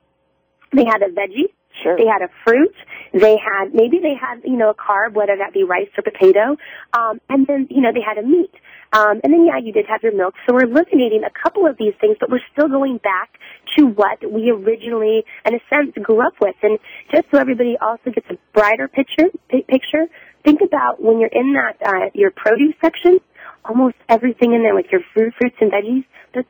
[0.73, 1.51] They had a veggie,
[1.83, 1.97] Sure.
[1.97, 2.75] They had a fruit.
[3.13, 6.57] They had maybe they had you know a carb, whether that be rice or potato,
[6.93, 8.51] um, and then you know they had a meat.
[8.93, 10.35] Um, and then yeah, you did have your milk.
[10.45, 13.39] So we're eliminating a couple of these things, but we're still going back
[13.77, 16.55] to what we originally, in a sense, grew up with.
[16.61, 16.77] And
[17.09, 20.07] just so everybody also gets a brighter picture, p- picture,
[20.43, 23.19] think about when you're in that uh, your produce section
[23.65, 26.05] almost everything in there, like your fruit, fruits and veggies.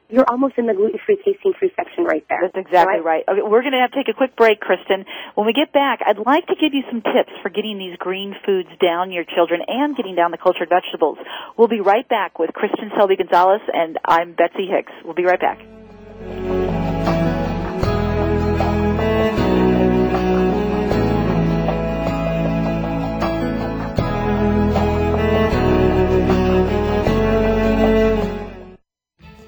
[0.10, 2.42] You're almost in the gluten-free, casein-free section right there.
[2.44, 3.24] That's exactly so right.
[3.28, 5.06] Okay, we're going to have to take a quick break, Kristen.
[5.34, 8.36] When we get back, I'd like to give you some tips for getting these green
[8.46, 11.18] foods down your children and getting down the cultured vegetables.
[11.58, 14.94] We'll be right back with Kristen Selby Gonzalez, and I'm Betsy Hicks.
[15.04, 15.58] We'll be right back.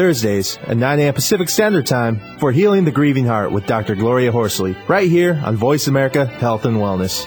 [0.00, 1.12] Thursdays at 9 a.m.
[1.12, 3.94] Pacific Standard Time for Healing the Grieving Heart with Dr.
[3.94, 7.26] Gloria Horsley, right here on Voice America Health and Wellness.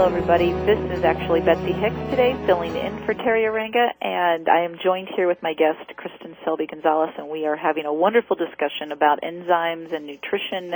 [0.00, 0.50] Hello, everybody.
[0.64, 5.10] This is actually Betsy Hicks today, filling in for Teri Arranga, and I am joined
[5.14, 9.20] here with my guest, Kristen Selby Gonzalez, and we are having a wonderful discussion about
[9.20, 10.74] enzymes and nutrition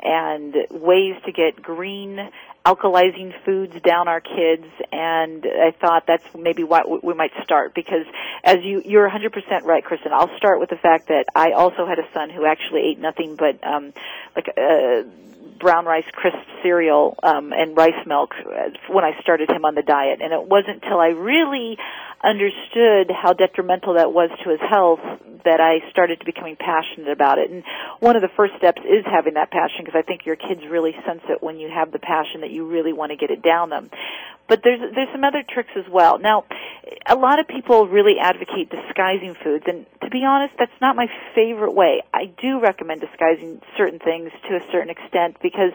[0.00, 2.30] and ways to get green
[2.64, 8.06] alkalizing foods down our kids and I thought that's maybe what we might start because
[8.44, 11.98] as you you're 100% right Kristen I'll start with the fact that I also had
[11.98, 13.92] a son who actually ate nothing but um
[14.36, 15.02] like uh
[15.58, 18.34] brown rice crisp cereal um and rice milk
[18.88, 20.20] when I started him on the diet.
[20.22, 21.78] And it wasn't until I really
[22.22, 25.00] understood how detrimental that was to his health
[25.44, 27.50] that I started to becoming passionate about it.
[27.50, 27.64] And
[28.00, 30.94] one of the first steps is having that passion because I think your kids really
[31.06, 33.70] sense it when you have the passion that you really want to get it down
[33.70, 33.90] them.
[34.48, 36.18] But there's there's some other tricks as well.
[36.18, 36.44] Now,
[37.06, 41.06] a lot of people really advocate disguising foods, and to be honest, that's not my
[41.34, 42.02] favorite way.
[42.12, 45.72] I do recommend disguising certain things to a certain extent because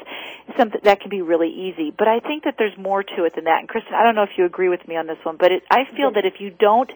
[0.58, 1.92] something that can be really easy.
[1.98, 3.60] But I think that there's more to it than that.
[3.62, 5.64] And Kristen, I don't know if you agree with me on this one, but it,
[5.72, 6.92] I feel that if you don't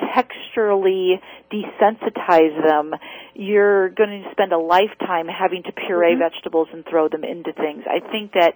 [0.00, 1.20] texturally
[1.52, 2.94] desensitize them,
[3.34, 6.20] you're going to spend a lifetime having to puree mm-hmm.
[6.20, 7.84] vegetables and throw them into things.
[7.86, 8.54] I think that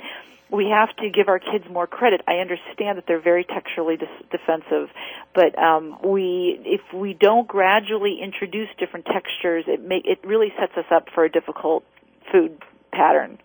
[0.51, 2.21] we have to give our kids more credit.
[2.29, 4.91] I understand that they're very texturally dis- defensive,
[5.35, 10.73] but um, we, if we don't gradually introduce different textures, it make it really sets
[10.77, 11.85] us up for a difficult
[12.31, 13.39] food pattern.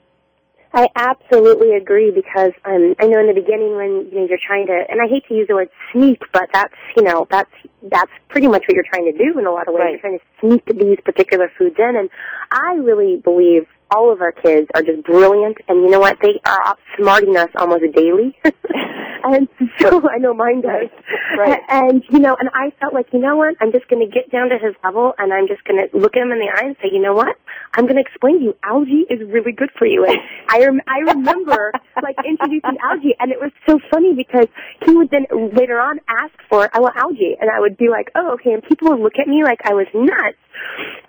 [0.78, 4.68] I absolutely agree because um, I know in the beginning when you know you're trying
[4.68, 7.50] to, and I hate to use the word sneak, but that's you know that's
[7.92, 9.84] that's pretty much what you're trying to do in a lot of ways.
[9.84, 9.92] Right.
[9.92, 12.10] You're trying to sneak these particular foods in, and
[12.52, 16.18] I really believe all of our kids are just brilliant, and you know what?
[16.22, 18.38] They are outsmarting us almost daily.
[19.24, 19.48] and
[19.80, 20.90] so I know mine does.
[21.38, 21.62] Right.
[21.70, 23.56] And you know, and I felt like, you know what?
[23.62, 26.16] I'm just going to get down to his level, and I'm just going to look
[26.16, 27.38] him in the eye and say, you know what?
[27.74, 30.06] I'm going to explain to you, algae is really good for you.
[30.06, 30.18] And
[30.50, 31.72] I rem- I remember
[32.02, 34.48] like introducing algae, and it was so funny because
[34.86, 38.12] he would then later on ask for, I want algae, and I would be like,
[38.16, 40.38] oh, okay, and people would look at me like I was nuts.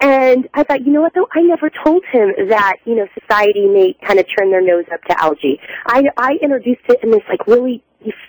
[0.01, 1.29] And I thought, you know what though?
[1.33, 5.03] I never told him that, you know, society may kind of turn their nose up
[5.05, 5.61] to algae.
[5.87, 7.83] I, I introduced it in this like really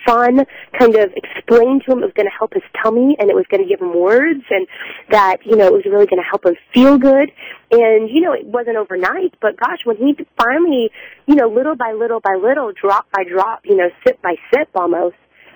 [0.05, 0.45] fun
[0.77, 3.45] kind of explained to him it was going to help his tummy and it was
[3.49, 4.67] going to give him words and
[5.11, 7.31] that, you know, it was really going to help him feel good.
[7.71, 10.89] And, you know, it wasn't overnight, but gosh, when he finally,
[11.27, 14.69] you know, little by little by little, drop by drop, you know, sip by sip
[14.73, 15.15] almost,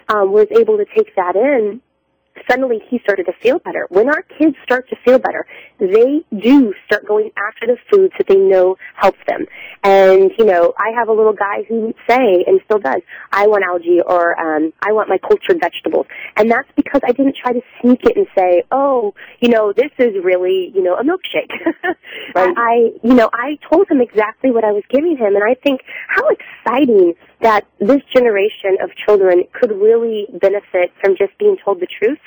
[0.10, 1.82] um, was able to take that in,
[2.50, 3.88] suddenly he started to feel better.
[3.90, 5.46] When our kids start to feel better,
[5.80, 9.46] they do start going after the foods that they know help them.
[9.84, 13.48] And, you know, I have a little guy who would say, and still does, I
[13.48, 16.08] want algae or um, I want my cultured vegetables.
[16.38, 19.92] And that's because I didn't try to sneak it and say, oh, you know, this
[19.98, 21.52] is really, you know, a milkshake.
[22.36, 22.54] Right.
[22.58, 25.36] I, you know, I told him exactly what I was giving him.
[25.36, 31.38] And I think how exciting that this generation of children could really benefit from just
[31.38, 32.20] being told the truth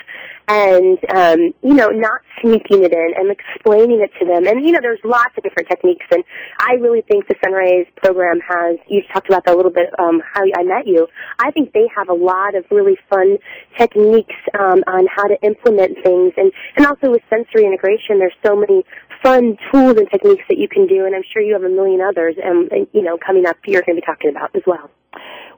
[0.48, 4.46] and um, you know not sneaking it in and explaining it to them.
[4.46, 6.22] And you know, there's lots of different techniques, and
[6.61, 8.79] I really think the Son-Rise program has.
[8.88, 9.88] You talked about that a little bit.
[9.98, 11.09] Um, how I met you.
[11.38, 13.38] I think they have a lot of really fun
[13.76, 18.55] techniques um, on how to implement things, and and also with sensory integration, there's so
[18.55, 18.84] many
[19.23, 22.01] fun tools and techniques that you can do, and I'm sure you have a million
[22.01, 24.91] others, um, and you know, coming up, you're going to be talking about as well.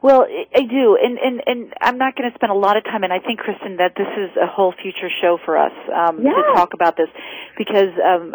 [0.00, 3.02] Well, I do, and and and I'm not going to spend a lot of time,
[3.02, 6.30] and I think, Kristen, that this is a whole future show for us um, yeah.
[6.30, 7.08] to talk about this,
[7.56, 8.32] because um,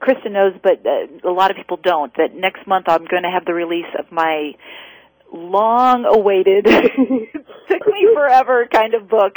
[0.00, 2.12] Kristen knows, but uh, a lot of people don't.
[2.16, 4.52] That next month I'm going to have the release of my
[5.32, 6.66] long awaited
[7.68, 9.34] took me forever kind of book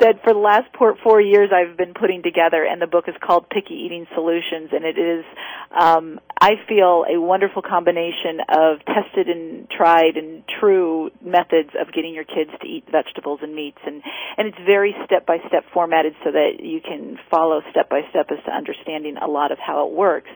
[0.00, 3.48] that for the last four years I've been putting together and the book is called
[3.48, 5.24] Picky Eating Solutions and it is
[5.70, 12.14] um, I feel a wonderful combination of tested and tried and true methods of getting
[12.14, 14.02] your kids to eat vegetables and meats and
[14.36, 18.26] and it's very step by step formatted so that you can follow step by step
[18.30, 20.30] as to understanding a lot of how it works.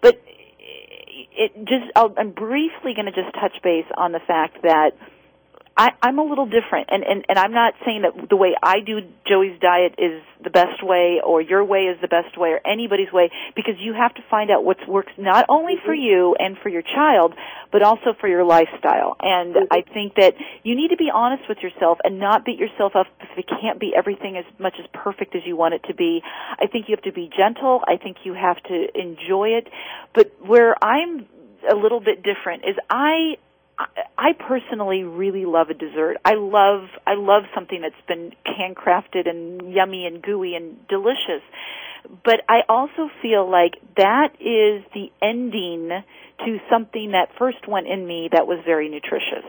[0.00, 0.20] But
[1.40, 4.92] it just I'll, I'm briefly going to just touch base on the fact that
[5.80, 8.80] I, I'm a little different, and, and and I'm not saying that the way I
[8.84, 12.60] do Joey's diet is the best way, or your way is the best way, or
[12.66, 16.10] anybody's way, because you have to find out what works not only for Mm-hmm.
[16.10, 17.32] you and for your child,
[17.72, 19.16] but also for your lifestyle.
[19.20, 19.72] And Mm-hmm.
[19.78, 23.06] I think that you need to be honest with yourself and not beat yourself up
[23.20, 26.20] if it can't be everything as much as perfect as you want it to be.
[26.62, 27.80] I think you have to be gentle.
[27.86, 29.66] I think you have to enjoy it.
[30.14, 31.26] But where I'm
[31.70, 33.36] a little bit different is I
[34.18, 36.16] I personally really love a dessert.
[36.24, 41.42] I love I love something that's been handcrafted and yummy and gooey and delicious.
[42.24, 45.90] But I also feel like that is the ending
[46.44, 49.44] to something that first went in me that was very nutritious.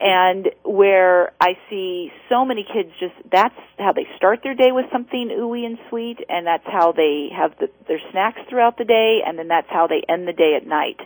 [0.00, 4.86] And where I see so many kids just that's how they start their day with
[4.92, 9.20] something ooey and sweet and that's how they have the, their snacks throughout the day
[9.24, 10.98] and then that's how they end the day at night.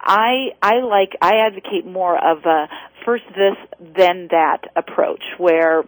[0.00, 2.68] I I like I advocate more of a
[3.04, 5.84] first this then that approach where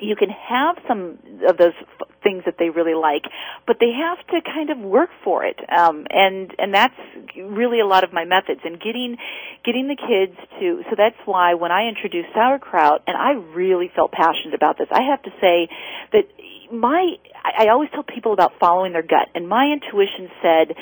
[0.00, 3.24] you can have some of those f- things that they really like,
[3.66, 5.58] but they have to kind of work for it.
[5.70, 6.94] Um, and and that's
[7.36, 9.16] really a lot of my methods and getting
[9.64, 10.82] getting the kids to.
[10.90, 14.88] So that's why when I introduced sauerkraut, and I really felt passionate about this.
[14.90, 15.68] I have to say
[16.12, 16.24] that
[16.72, 20.76] my I, I always tell people about following their gut, and my intuition said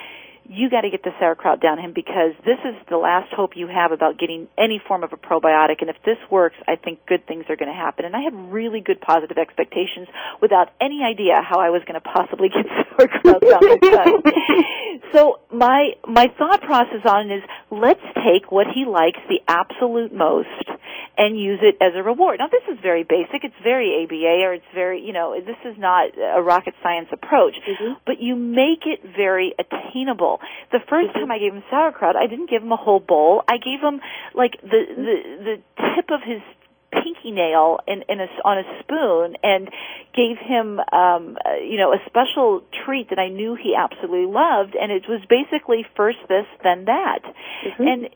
[0.49, 3.67] you got to get the sauerkraut down him because this is the last hope you
[3.67, 5.81] have about getting any form of a probiotic.
[5.81, 8.05] And if this works, I think good things are going to happen.
[8.05, 10.09] And I had really good positive expectations
[10.41, 12.67] without any idea how I was going to possibly get
[12.97, 14.65] sauerkraut down his.
[15.13, 20.13] So my my thought process on it is let's take what he likes the absolute
[20.13, 20.49] most
[21.17, 22.39] and use it as a reward.
[22.39, 23.43] Now this is very basic.
[23.43, 27.55] It's very ABA or it's very, you know, this is not a rocket science approach,
[28.05, 30.41] but you make it very attainable.
[30.73, 33.43] The 1st time I gave him sauerkraut, I didn't give him a whole bowl.
[33.49, 34.01] I gave him
[34.35, 35.57] like the the the
[35.97, 36.43] tip of his
[36.93, 39.69] pinky nail in, in a, on a spoon and
[40.15, 44.77] gave him um uh, you know a special treat that I knew he absolutely loved
[44.81, 47.21] and it was basically first this then that
[47.79, 48.09] and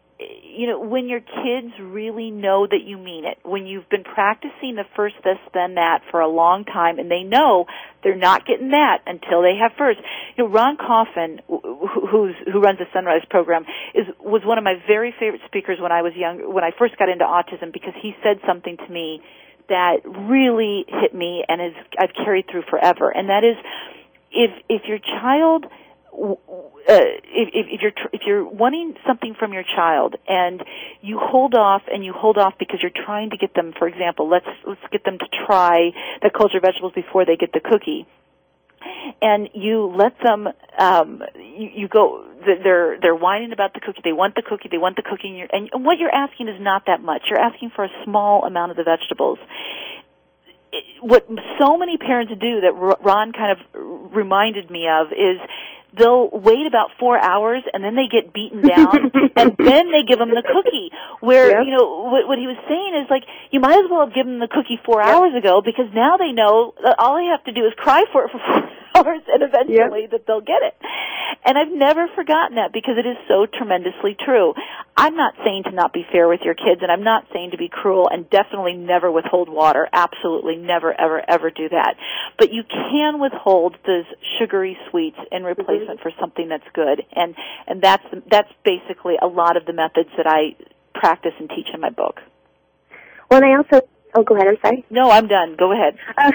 [0.43, 4.77] you know when your kids really know that you mean it when you've been practicing
[4.77, 7.65] the first this then that for a long time and they know
[8.03, 9.99] they're not getting that until they have first.
[10.37, 13.65] You know Raun Kaufman wh- who's who runs the Son-Rise program
[13.95, 16.99] is was one of my very favorite speakers when I was young when I first
[16.99, 19.23] got into autism because he said something to me
[19.69, 23.09] that really hit me and is I've carried through forever.
[23.11, 23.57] And that is
[24.33, 25.67] if if your child
[26.21, 26.27] uh,
[26.89, 30.63] if, if, you're tr- if you're wanting something from your child and
[31.01, 34.29] you hold off and you hold off because you're trying to get them, for example,
[34.29, 35.91] let's let's get them to try
[36.23, 38.07] the cultured vegetables before they get the cookie,
[39.23, 40.49] and you let them
[40.79, 44.01] um, you, you go they're they're whining about the cookie.
[44.05, 44.69] They want the cookie.
[44.71, 47.23] They want the cookie and, you're, and what you're asking is not that much.
[47.31, 49.39] You're asking for a small amount of the vegetables.
[51.01, 51.27] What
[51.59, 55.41] so many parents do that Raun kind of reminded me of is
[55.97, 60.19] they'll wait about four hours and then they get beaten down and then they give
[60.19, 61.67] them the cookie where Yep.
[61.67, 64.39] you know what, what he was saying is like you might as well have given
[64.39, 67.53] them the cookie four hours ago because now they know that all they have to
[67.53, 68.63] do is cry for it for four
[69.07, 70.75] hours and eventually that they'll get it
[71.45, 74.53] and I've never forgotten that because it is so tremendously true.
[74.97, 77.57] I'm not saying to not be fair with your kids and I'm not saying to
[77.57, 79.89] be cruel and definitely never withhold water.
[79.93, 81.95] Absolutely never ever ever do that.
[82.39, 84.05] But you can withhold those
[84.39, 87.03] sugary sweets in replacement for something that's good.
[87.15, 87.35] And
[87.67, 90.57] and that's that's basically a lot of the methods that I
[90.95, 92.21] practice and teach in my book.
[93.31, 94.49] Well, and I also Oh, go ahead.
[94.49, 94.85] I'm sorry.
[94.91, 95.57] No, I'm done.
[95.59, 95.97] Go ahead.
[96.21, 96.33] Uh,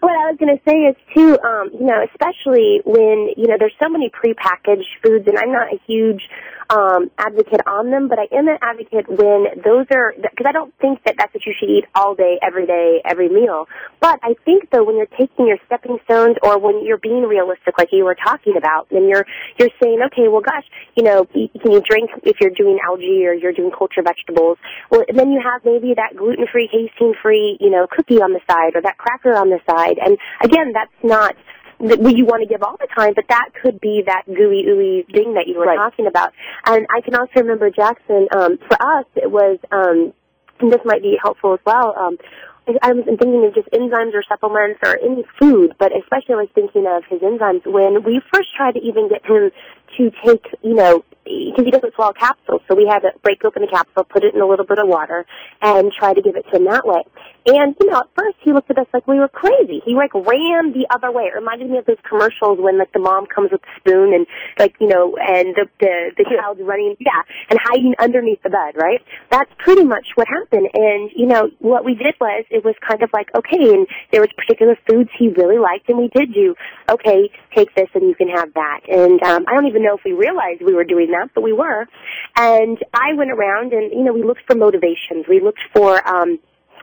[0.00, 3.54] what I was going to say is too, um, you know, especially when you know
[3.58, 6.22] there's so many prepackaged foods, and I'm not a huge
[6.72, 10.72] um, advocate on them, but I am an advocate when those are because I don't
[10.80, 13.68] think that that's what you should eat all day, every day, every meal.
[14.00, 17.76] But I think though when you're taking your stepping stones, or when you're being realistic,
[17.76, 19.26] like you were talking about, and you're
[19.58, 20.64] you're saying, okay, well, gosh,
[20.96, 24.56] you know, can you drink if you're doing algae or you're doing culture vegetables?
[24.90, 28.80] Well, then you have maybe that gluten-free, casein-free, you know, cookie on the side or
[28.80, 31.36] that cracker on the side, and again, that's not
[31.82, 35.06] that you want to give all the time, but that could be that gooey ooey
[35.12, 35.76] thing that you were right.
[35.76, 36.32] talking about.
[36.66, 38.28] And I can also remember Jackson.
[38.34, 40.12] Um, for us, it was, um,
[40.60, 41.94] and this might be helpful as well.
[41.98, 42.18] Um,
[42.80, 46.54] I was thinking of just enzymes or supplements or any food, but especially I was
[46.54, 49.50] thinking of his enzymes when we first tried to even get him
[49.98, 53.62] to take, you know, because he doesn't swallow capsules, so we had to break open
[53.62, 55.24] the capsule, put it in a little bit of water,
[55.60, 57.02] and try to give it to him that way.
[57.46, 59.82] And, you know, at first he looked at us like we were crazy.
[59.84, 61.24] He, like, ran the other way.
[61.24, 64.26] It reminded me of those commercials when, like, the mom comes with the spoon and,
[64.58, 68.74] like, you know, and the, the, the child's running, yeah, and hiding underneath the bed,
[68.76, 69.00] right?
[69.30, 70.68] That's pretty much what happened.
[70.74, 74.20] And, you know, what we did was, it was kind of like, okay, and there
[74.20, 76.54] was particular foods he really liked, and we did do,
[76.90, 78.80] okay, take this and you can have that.
[78.88, 81.52] And, um, I don't even know if we realized we were doing that, but we
[81.52, 81.86] were.
[82.36, 85.26] And I went around and, you know, we looked for motivations.
[85.28, 86.38] We looked for, um,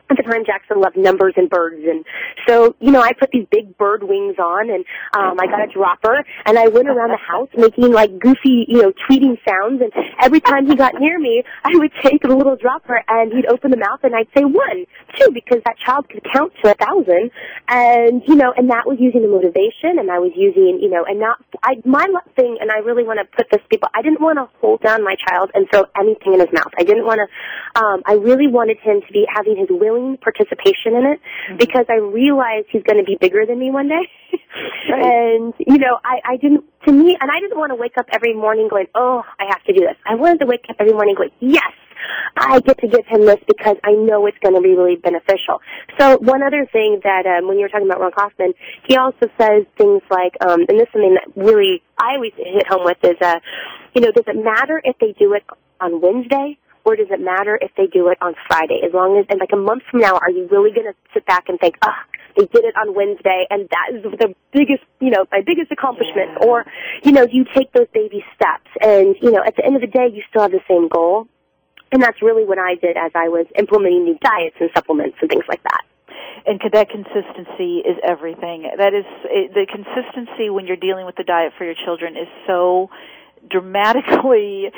[0.09, 1.81] at the time Jackson loved numbers and birds.
[1.87, 2.03] And
[2.47, 4.83] so, you know, I put these big bird wings on and
[5.13, 8.81] um I got a dropper and I went around the house making like goofy, you
[8.81, 9.81] know, tweeting sounds.
[9.81, 13.45] And every time he got near me I would take the little dropper and he'd
[13.45, 14.85] open the mouth and I'd say one,
[15.17, 17.31] two, because that child could count to a thousand.
[17.67, 21.05] And you know, and that was using the motivation and I was using, you know,
[21.05, 24.21] and not I my thing and I really want to put this people I didn't
[24.21, 26.71] want to hold down my child and throw anything in his mouth.
[26.77, 30.95] I didn't want to um I really wanted him to be having his willing participation
[30.95, 31.57] in it mm-hmm.
[31.57, 34.05] because I realized he's going to be bigger than me one day.
[34.89, 35.03] right.
[35.03, 38.07] And, you know, I, I didn't, to me, and I didn't want to wake up
[38.11, 39.95] every morning going, oh, I have to do this.
[40.05, 41.73] I wanted to wake up every morning going, yes,
[42.37, 45.61] I get to give him this because I know it's going to be really beneficial.
[45.99, 48.53] So one other thing that um, when you were talking about Raun Kaufman,
[48.87, 52.67] he also says things like, um, and this is something that really I always hit
[52.67, 53.39] home with is, uh,
[53.93, 55.43] you know, does it matter if they do it
[55.81, 56.57] on Wednesday
[56.89, 58.81] or does it matter if they do it on Friday?
[58.85, 61.25] As long as, and like a month from now, are you really going to sit
[61.25, 62.03] back and think, ah,
[62.35, 66.37] they did it on Wednesday, and that is the biggest, you know, my biggest accomplishment?
[66.41, 66.47] Yeah.
[66.47, 66.65] Or,
[67.03, 69.91] you know, you take those baby steps, and you know, at the end of the
[69.91, 71.27] day, you still have the same goal.
[71.91, 75.29] And that's really what I did as I was implementing new diets and supplements and
[75.29, 75.81] things like that
[76.45, 78.69] and that consistency is everything.
[78.77, 82.89] That is the consistency when you're dealing with the diet for your children is so
[83.49, 84.71] dramatically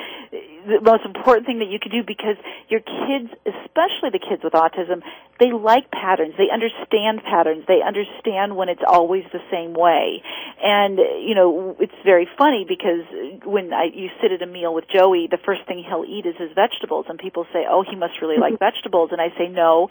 [0.65, 2.37] the most important thing that you can do because
[2.69, 5.01] your kids, especially the kids with autism,
[5.39, 6.33] they like patterns.
[6.37, 7.65] They understand patterns.
[7.67, 10.21] They understand when it's always the same way.
[10.61, 13.05] And, you know, it's very funny because
[13.43, 16.35] when I, you sit at a meal with Joey, the first thing he'll eat is
[16.37, 17.05] his vegetables.
[17.09, 19.09] And people say, oh, he must really like vegetables.
[19.11, 19.89] And I say, no,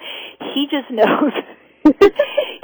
[0.55, 1.33] he just knows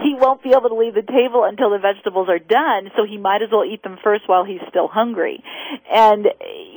[0.03, 3.17] he won't be able to leave the table until the vegetables are done, so he
[3.17, 5.43] might as well eat them first while he's still hungry.
[5.91, 6.27] And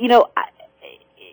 [0.00, 0.28] you know,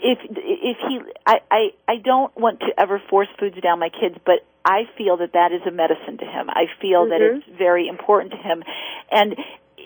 [0.01, 4.15] if if he I I I don't want to ever force foods down my kids,
[4.25, 6.49] but I feel that that is a medicine to him.
[6.49, 7.09] I feel mm-hmm.
[7.09, 8.63] that it's very important to him.
[9.11, 9.35] And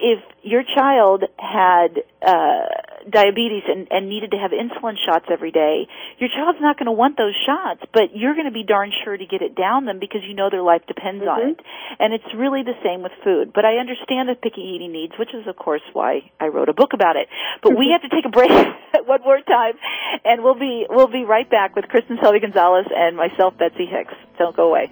[0.02, 2.66] if your child had uh,
[3.10, 5.88] diabetes and, and needed to have insulin shots every day,
[6.18, 9.16] your child's not going to want those shots, but you're going to be darn sure
[9.16, 11.30] to get it down them because you know their life depends mm-hmm.
[11.30, 11.60] on it.
[11.99, 13.54] And it's really the same with food.
[13.54, 16.74] But I understand the picky eating needs, which is of course why I wrote a
[16.74, 17.30] book about it.
[17.62, 18.49] But we have to take a break
[19.06, 19.78] one more time,
[20.26, 24.14] and we'll be we'll be right back with Kristen Selby Gonzalez and myself, Betsy Hicks.
[24.38, 24.91] Don't go away.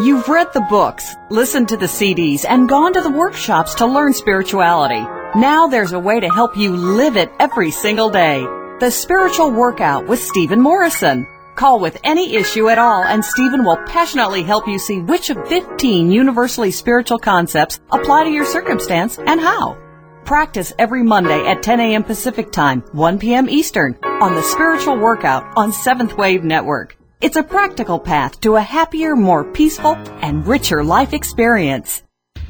[0.00, 4.12] You've read the books, listened to the CDs, and gone to the workshops to learn
[4.12, 5.00] spirituality.
[5.38, 8.40] Now there's a way to help you live it every single day.
[8.80, 11.28] The Spiritual Workout with Stephen Morrison.
[11.54, 15.46] Call with any issue at all and Stephen will passionately help you see which of
[15.46, 19.78] 15 universally spiritual concepts apply to your circumstance and how.
[20.24, 22.02] Practice every Monday at 10 a.m.
[22.02, 23.48] Pacific Time, 1 p.m.
[23.48, 26.96] Eastern on the Spiritual Workout on Seventh Wave Network.
[27.20, 32.02] It's a practical path to a happier, more peaceful, and richer life experience.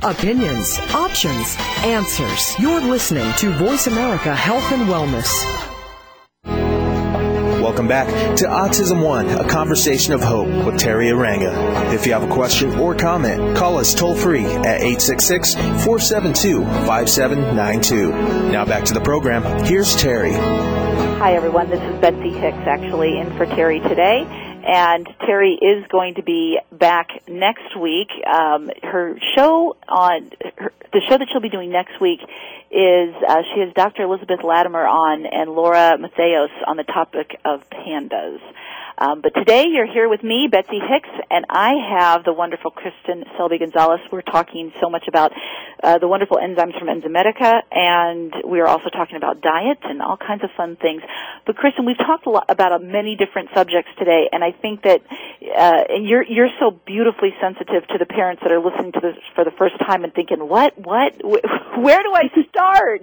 [0.03, 1.55] Opinions, options,
[1.85, 2.59] answers.
[2.59, 5.31] You're listening to Voice America Health and Wellness.
[7.63, 8.09] Welcome back
[8.39, 11.93] to Autism One, a conversation of hope with Teri Arranga.
[11.95, 18.51] If you have a question or comment, call us toll free at 866 472 5792.
[18.51, 19.43] Now back to the program.
[19.65, 20.35] Here's Teri.
[21.19, 21.71] Hi, everyone.
[21.71, 24.27] This is Betsy Hicks, actually, in for Teri today
[24.67, 28.09] and Teri is going to be back next week.
[28.27, 32.21] Um, her show on her, the show that she'll be doing next week
[32.71, 34.03] is uh, she has Dr.
[34.03, 38.41] Elizabeth Latimer on and Laura Matheos on the topic of PANDAS.
[38.97, 43.25] Um, but today you're here with me, Betsy Hicks, and I have the wonderful Kristen
[43.37, 43.99] Selby Gonzalez.
[44.13, 45.33] We're talking so much about
[45.83, 50.17] uh, the wonderful enzymes from Enzymedica, and we are also talking about diet and all
[50.17, 51.03] kinds of fun things.
[51.45, 54.83] But Kristen, we've talked a lot about uh, many different subjects today, and I think
[54.83, 59.01] that uh, and you're you're so beautifully sensitive to the parents that are listening to
[59.01, 61.15] this for the first time and thinking, what, what,
[61.79, 63.03] where do I start?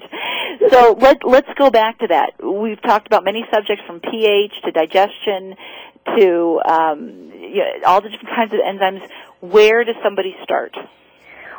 [0.69, 2.31] so let let's go back to that.
[2.41, 5.57] We've talked about many subjects from pH to digestion
[6.05, 9.07] to um, you know, all the different kinds of enzymes.
[9.39, 10.75] Where does somebody start?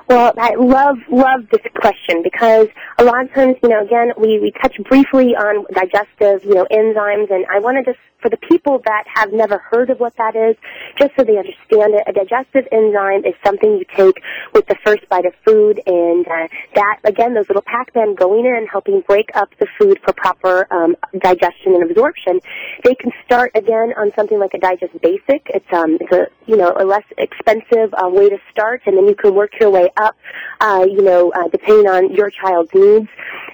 [0.09, 4.38] Well, I love love this question because a lot of times, you know, again, we
[4.40, 8.36] we touch briefly on digestive, you know, enzymes, and I want to just for the
[8.36, 10.57] people that have never heard of what that is,
[10.96, 14.22] just so they understand it, a digestive enzyme is something you take
[14.55, 18.66] with the first bite of food, and uh, that again, those little Pac-Man going in,
[18.70, 22.40] helping break up the food for proper um, digestion and absorption.
[22.84, 25.42] They can start again on something like a Digest Basic.
[25.46, 29.07] It's um, it's a you know a less expensive uh, way to start, and then
[29.07, 30.16] you can work your way up,
[30.61, 33.09] uh, you know, uh, depending on your child's needs.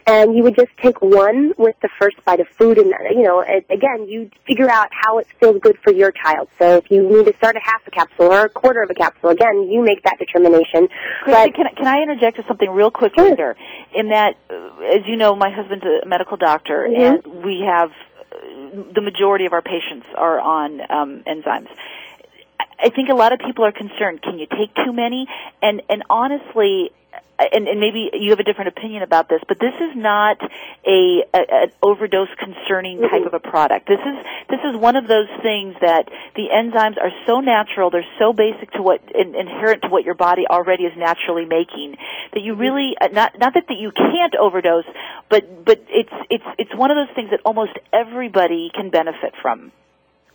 [0.06, 3.42] And you would just take one with the first bite of food, and you know,
[3.42, 6.48] again, you figure out how it feels good for your child.
[6.58, 8.94] So if you need to start a half a capsule or a quarter of a
[8.94, 10.88] capsule, again, you make that determination.
[11.24, 13.56] Christy, can, can I interject with something real quickly sure.
[13.94, 17.26] In that, uh, as you know, my husband's a medical doctor, mm-hmm.
[17.26, 21.68] and we have uh, the majority of our patients are on um, enzymes.
[22.80, 24.22] I think a lot of people are concerned.
[24.22, 25.26] Can you take too many?
[25.62, 26.92] And and honestly,
[27.38, 30.38] and, and maybe you have a different opinion about this, but this is not
[30.86, 33.86] a, a an overdose concerning type of a product.
[33.86, 38.06] This is this is one of those things that the enzymes are so natural, they're
[38.18, 41.96] so basic to what in, inherent to what your body already is naturally making
[42.34, 44.86] that you really uh, not not that, that you can't overdose,
[45.28, 49.70] but but it's it's it's one of those things that almost everybody can benefit from.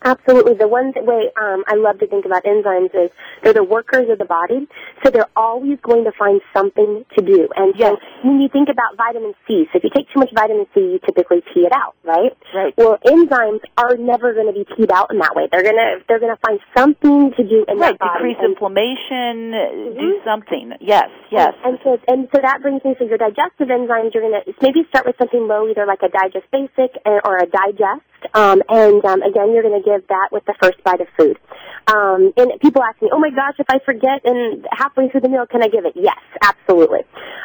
[0.04, 0.54] Absolutely.
[0.56, 4.18] The one way um, I love to think about enzymes is they're the workers of
[4.20, 4.68] the body,
[5.04, 7.48] so they're always going to find something to do.
[7.56, 7.96] And yes.
[7.96, 10.82] so when you think about vitamin C, so if you take too much vitamin C,
[10.82, 12.36] you typically pee it out, right?
[12.54, 12.74] Right.
[12.78, 15.48] Well, enzymes are never going to be peed out in that way.
[15.52, 17.98] They're gonna they're gonna find something to do in right.
[17.98, 19.56] Decrease and, inflammation.
[19.56, 20.00] Mm-hmm.
[20.00, 20.74] Do something.
[20.82, 21.10] Yes.
[21.32, 21.54] Yes.
[21.64, 24.14] And, and so and so that brings me to your digestive enzymes.
[24.14, 28.04] You're gonna maybe start with something low, either like a Digest Basic or a Digest
[28.34, 31.38] um, and um, again, you're going to give that with the first bite of food.
[31.88, 35.30] Um, and people ask me, "Oh my gosh, if I forget and halfway through the
[35.30, 37.02] meal, can I give it?" Yes, absolutely.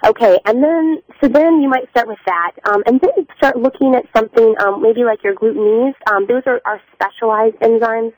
[0.06, 3.94] Okay, and then so then you might start with that, um, and then start looking
[3.94, 5.94] at something um, maybe like your GlutenEase.
[6.10, 6.60] Um, those are,
[6.94, 8.12] specialized enzymes,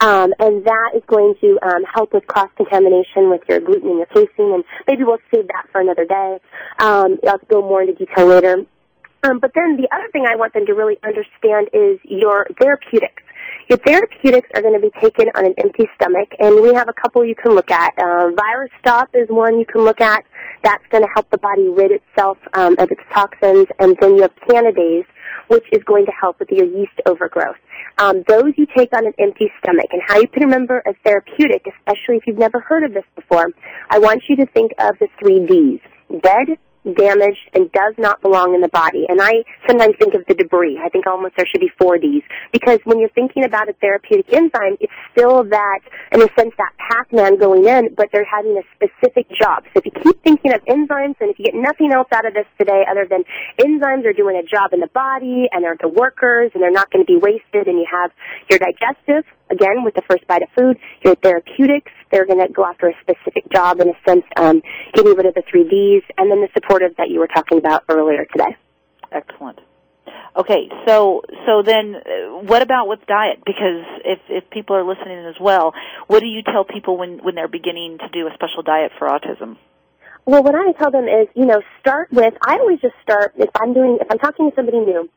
[0.00, 3.96] um, and that is going to um, help with cross contamination with your gluten in
[3.96, 4.52] your casein.
[4.54, 6.38] And maybe we'll save that for another day.
[6.78, 8.66] Um, I'll go more into detail later.
[9.22, 13.22] Um, but then the other thing I want them to really understand is your therapeutics.
[13.68, 16.92] Your therapeutics are going to be taken on an empty stomach, and we have a
[16.92, 17.92] couple you can look at.
[17.98, 20.24] Uh, ViraStop is one you can look at.
[20.62, 24.22] That's going to help the body rid itself um, of its toxins, and then you
[24.22, 25.06] have Candidase,
[25.48, 27.56] which is going to help with your yeast overgrowth.
[27.98, 31.66] Um, those you take on an empty stomach, and how you can remember a therapeutic,
[31.66, 33.48] especially if you've never heard of this before.
[33.90, 35.80] I want you to think of the three Ds:
[36.22, 36.56] dead,
[36.94, 39.06] damaged, and does not belong in the body.
[39.08, 39.32] And I
[39.66, 40.80] sometimes think of the debris.
[40.82, 42.22] I think almost there should be four Ds.
[42.52, 45.80] Because when you're thinking about a therapeutic enzyme, it's still that,
[46.12, 49.64] in a sense, that Pac-Man going in, but they're having a specific job.
[49.74, 52.34] So if you keep thinking of enzymes, and if you get nothing else out of
[52.34, 53.24] this today other than
[53.58, 56.90] enzymes are doing a job in the body, and they're the workers, and they're not
[56.90, 58.10] going to be wasted, and you have
[58.50, 62.64] your digestive, again, with the first bite of food, your therapeutics, they're going to go
[62.64, 64.62] after a specific job in a sense, um,
[64.94, 67.84] getting rid of the three Ds, and then the supportive that you were talking about
[67.88, 68.56] earlier today.
[69.12, 69.60] Excellent.
[70.36, 73.38] Okay, so so then, uh, what about with diet?
[73.44, 75.72] Because if if people are listening as well,
[76.08, 79.08] what do you tell people when when they're beginning to do a special diet for
[79.08, 79.56] autism?
[80.26, 82.34] Well, what I tell them is, you know, start with.
[82.42, 85.08] I always just start if I'm doing if I'm talking to somebody new.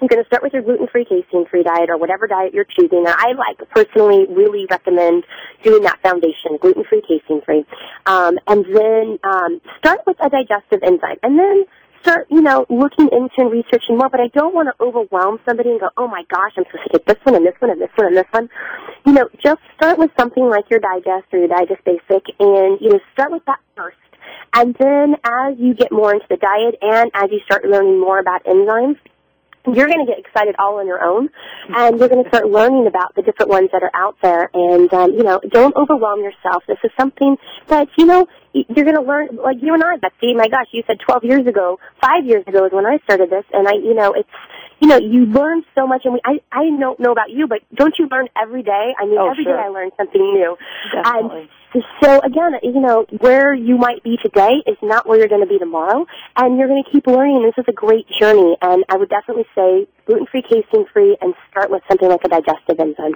[0.00, 3.06] I'm going to start with your gluten-free, casein-free diet or whatever diet you're choosing.
[3.06, 5.24] And I like personally really recommend
[5.62, 7.64] doing that foundation, gluten-free, casein-free.
[8.04, 11.16] Um, and then um, start with a digestive enzyme.
[11.22, 11.64] And then
[12.02, 15.70] start, you know, looking into and researching more, but I don't want to overwhelm somebody
[15.70, 17.80] and go, oh my gosh, I'm supposed to take this one and this one and
[17.80, 18.48] this one and this one.
[19.06, 22.90] You know, just start with something like your digest or your digest basic and, you
[22.90, 23.96] know, start with that first.
[24.52, 28.20] And then as you get more into the diet and as you start learning more
[28.20, 28.98] about enzymes,
[29.66, 31.28] you're going to get excited all on your own,
[31.68, 34.50] and you're going to start learning about the different ones that are out there.
[34.54, 36.62] And um, you know, don't overwhelm yourself.
[36.68, 37.36] This is something
[37.68, 39.36] that you know you're going to learn.
[39.36, 40.34] Like you and I, Betsy.
[40.34, 43.44] My gosh, you said 12 years ago, five years ago is when I started this,
[43.52, 44.28] and I, you know, it's
[44.80, 47.60] you know, you learn so much, and we, I, I don't know about you, but
[47.74, 48.92] don't you learn every day?
[48.98, 49.56] I mean, oh, every sure.
[49.56, 50.56] day I learn something new.
[50.92, 51.40] Definitely.
[51.40, 51.48] And
[52.02, 55.48] so again, you know, where you might be today is not where you're going to
[55.48, 56.06] be tomorrow,
[56.36, 57.42] and you're going to keep learning.
[57.42, 61.82] This is a great journey, and I would definitely say gluten-free, casein-free, and start with
[61.88, 63.14] something like a digestive enzyme.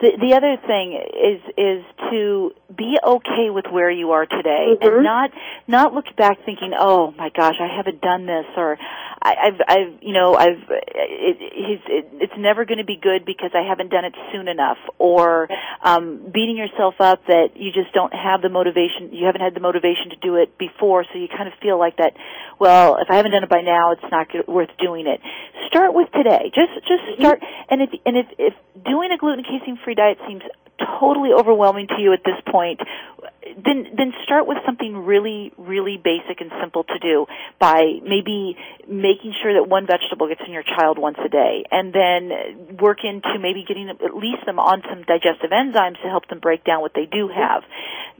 [0.00, 4.86] The the other thing is is to be okay with where you are today Mhm.
[4.86, 5.30] and not
[5.66, 8.76] not look back thinking, oh my gosh, I haven't done this or
[9.22, 13.50] I, I've I've you know I've it, it, it's never going to be good because
[13.54, 15.48] I haven't done it soon enough or
[15.82, 19.60] um, beating yourself up that you just don't have the motivation you haven't had the
[19.60, 22.12] motivation to do it before so you kind of feel like that
[22.58, 25.20] well if I haven't done it by now it's not good, worth doing it.
[25.68, 26.52] Start with today.
[26.54, 27.40] Just just start
[27.70, 30.42] and if and if if doing a gluten casein free diet seems
[31.00, 32.80] totally overwhelming to you at this point
[33.64, 37.26] then then start with something really really basic and simple to do
[37.58, 38.56] by maybe
[38.86, 42.98] making sure that one vegetable gets in your child once a day and then work
[43.04, 46.80] into maybe getting at least them on some digestive enzymes to help them break down
[46.80, 47.62] what they do have.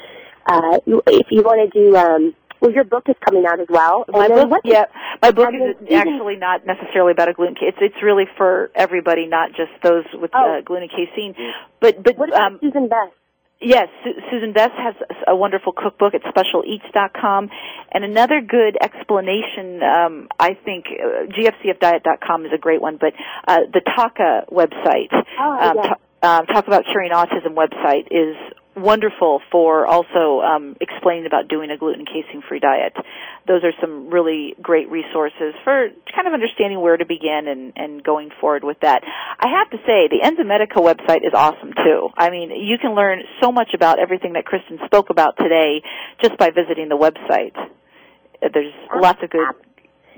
[0.48, 4.05] uh, if you want to do, um, well, your book is coming out as well.
[4.10, 4.86] My and then book, what- yeah,
[5.22, 7.55] my book is actually not necessarily about a gluten.
[7.62, 10.57] It's it's really for everybody, not just those with Oh.
[10.57, 11.36] uh, gluten casein.
[11.80, 13.14] But but What about um, Susan Best?
[13.62, 14.95] Yes, Su- Susan Best has
[15.28, 17.49] a wonderful cookbook at specialeats.com.
[17.91, 23.14] And another good explanation, um, I think, uh, gfcfdiet.com is a great one, but
[23.47, 28.38] uh, the TACA website, Oh, um, ta- um, Talk About Curing Autism website is
[28.82, 32.94] wonderful for also um, explaining about doing a gluten casein free diet.
[33.48, 38.04] Those are some really great resources for kind of understanding where to begin and, and
[38.04, 39.02] going forward with that.
[39.40, 42.10] I have to say, the Enzymedica website is awesome too.
[42.18, 45.82] I mean, you can learn so much about everything that Kristen spoke about today
[46.22, 47.56] just by visiting the website.
[48.42, 49.46] There's lots of good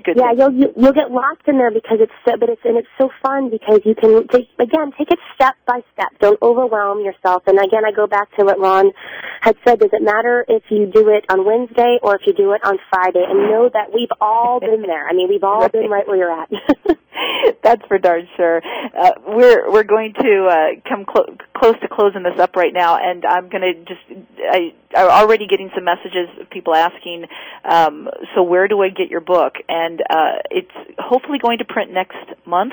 [0.04, 0.16] Good.
[0.16, 2.88] Yeah, you'll you, you'll get lost in there because it's so, but it's and it's
[2.98, 6.08] so fun because you can take again take it step by step.
[6.20, 7.44] Don't overwhelm yourself.
[7.46, 8.92] And again, I go back to what Raun
[9.40, 9.80] had said.
[9.80, 12.78] Does it matter if you do it on Wednesday or if you do it on
[12.90, 13.24] Friday?
[13.28, 15.06] And know that we've all been there.
[15.08, 15.72] I mean, we've all Right.
[15.72, 16.50] been right where you're at.
[17.62, 18.62] That's for darn sure.
[18.64, 22.98] Uh, we're we're going to uh, come clo- close to closing this up right now,
[23.00, 24.00] and I'm going to just
[24.38, 27.26] I I'm already getting some messages of people asking,
[27.64, 29.54] um, so where do I get your book?
[29.68, 32.72] And uh, it's hopefully going to print next month.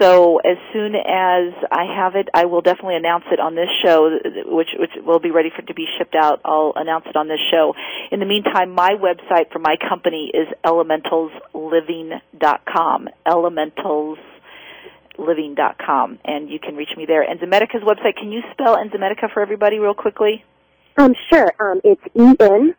[0.00, 4.18] So as soon as I have it, I will definitely announce it on this show,
[4.44, 6.40] which which will be ready for to be shipped out.
[6.44, 7.72] I'll announce it on this show.
[8.12, 13.08] In the meantime, my website for my company is elementalsliving.com.
[15.18, 17.22] Elementalsliving.com, and you can reach me there.
[17.22, 18.16] And Enzymedica's website.
[18.16, 20.44] Can you spell Enzymedica for everybody real quickly?
[20.98, 21.52] um, sure.
[21.60, 22.74] Um, it's E N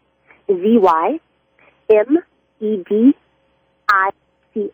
[0.47, 1.19] Z Y
[1.89, 2.17] M
[2.59, 3.13] E D
[3.89, 4.09] I
[4.53, 4.71] C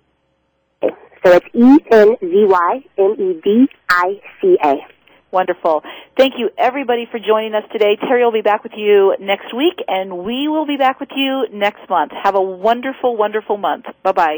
[0.82, 0.88] A.
[1.26, 4.76] So it's E N Z Y M E D I C A.
[5.32, 5.82] Wonderful.
[6.16, 7.98] Thank you, everybody, for joining us today.
[7.98, 11.48] Teri will be back with you next week, and we will be back with you
[11.52, 12.12] next month.
[12.24, 13.86] Have a wonderful, wonderful month.
[14.04, 14.38] Bye bye.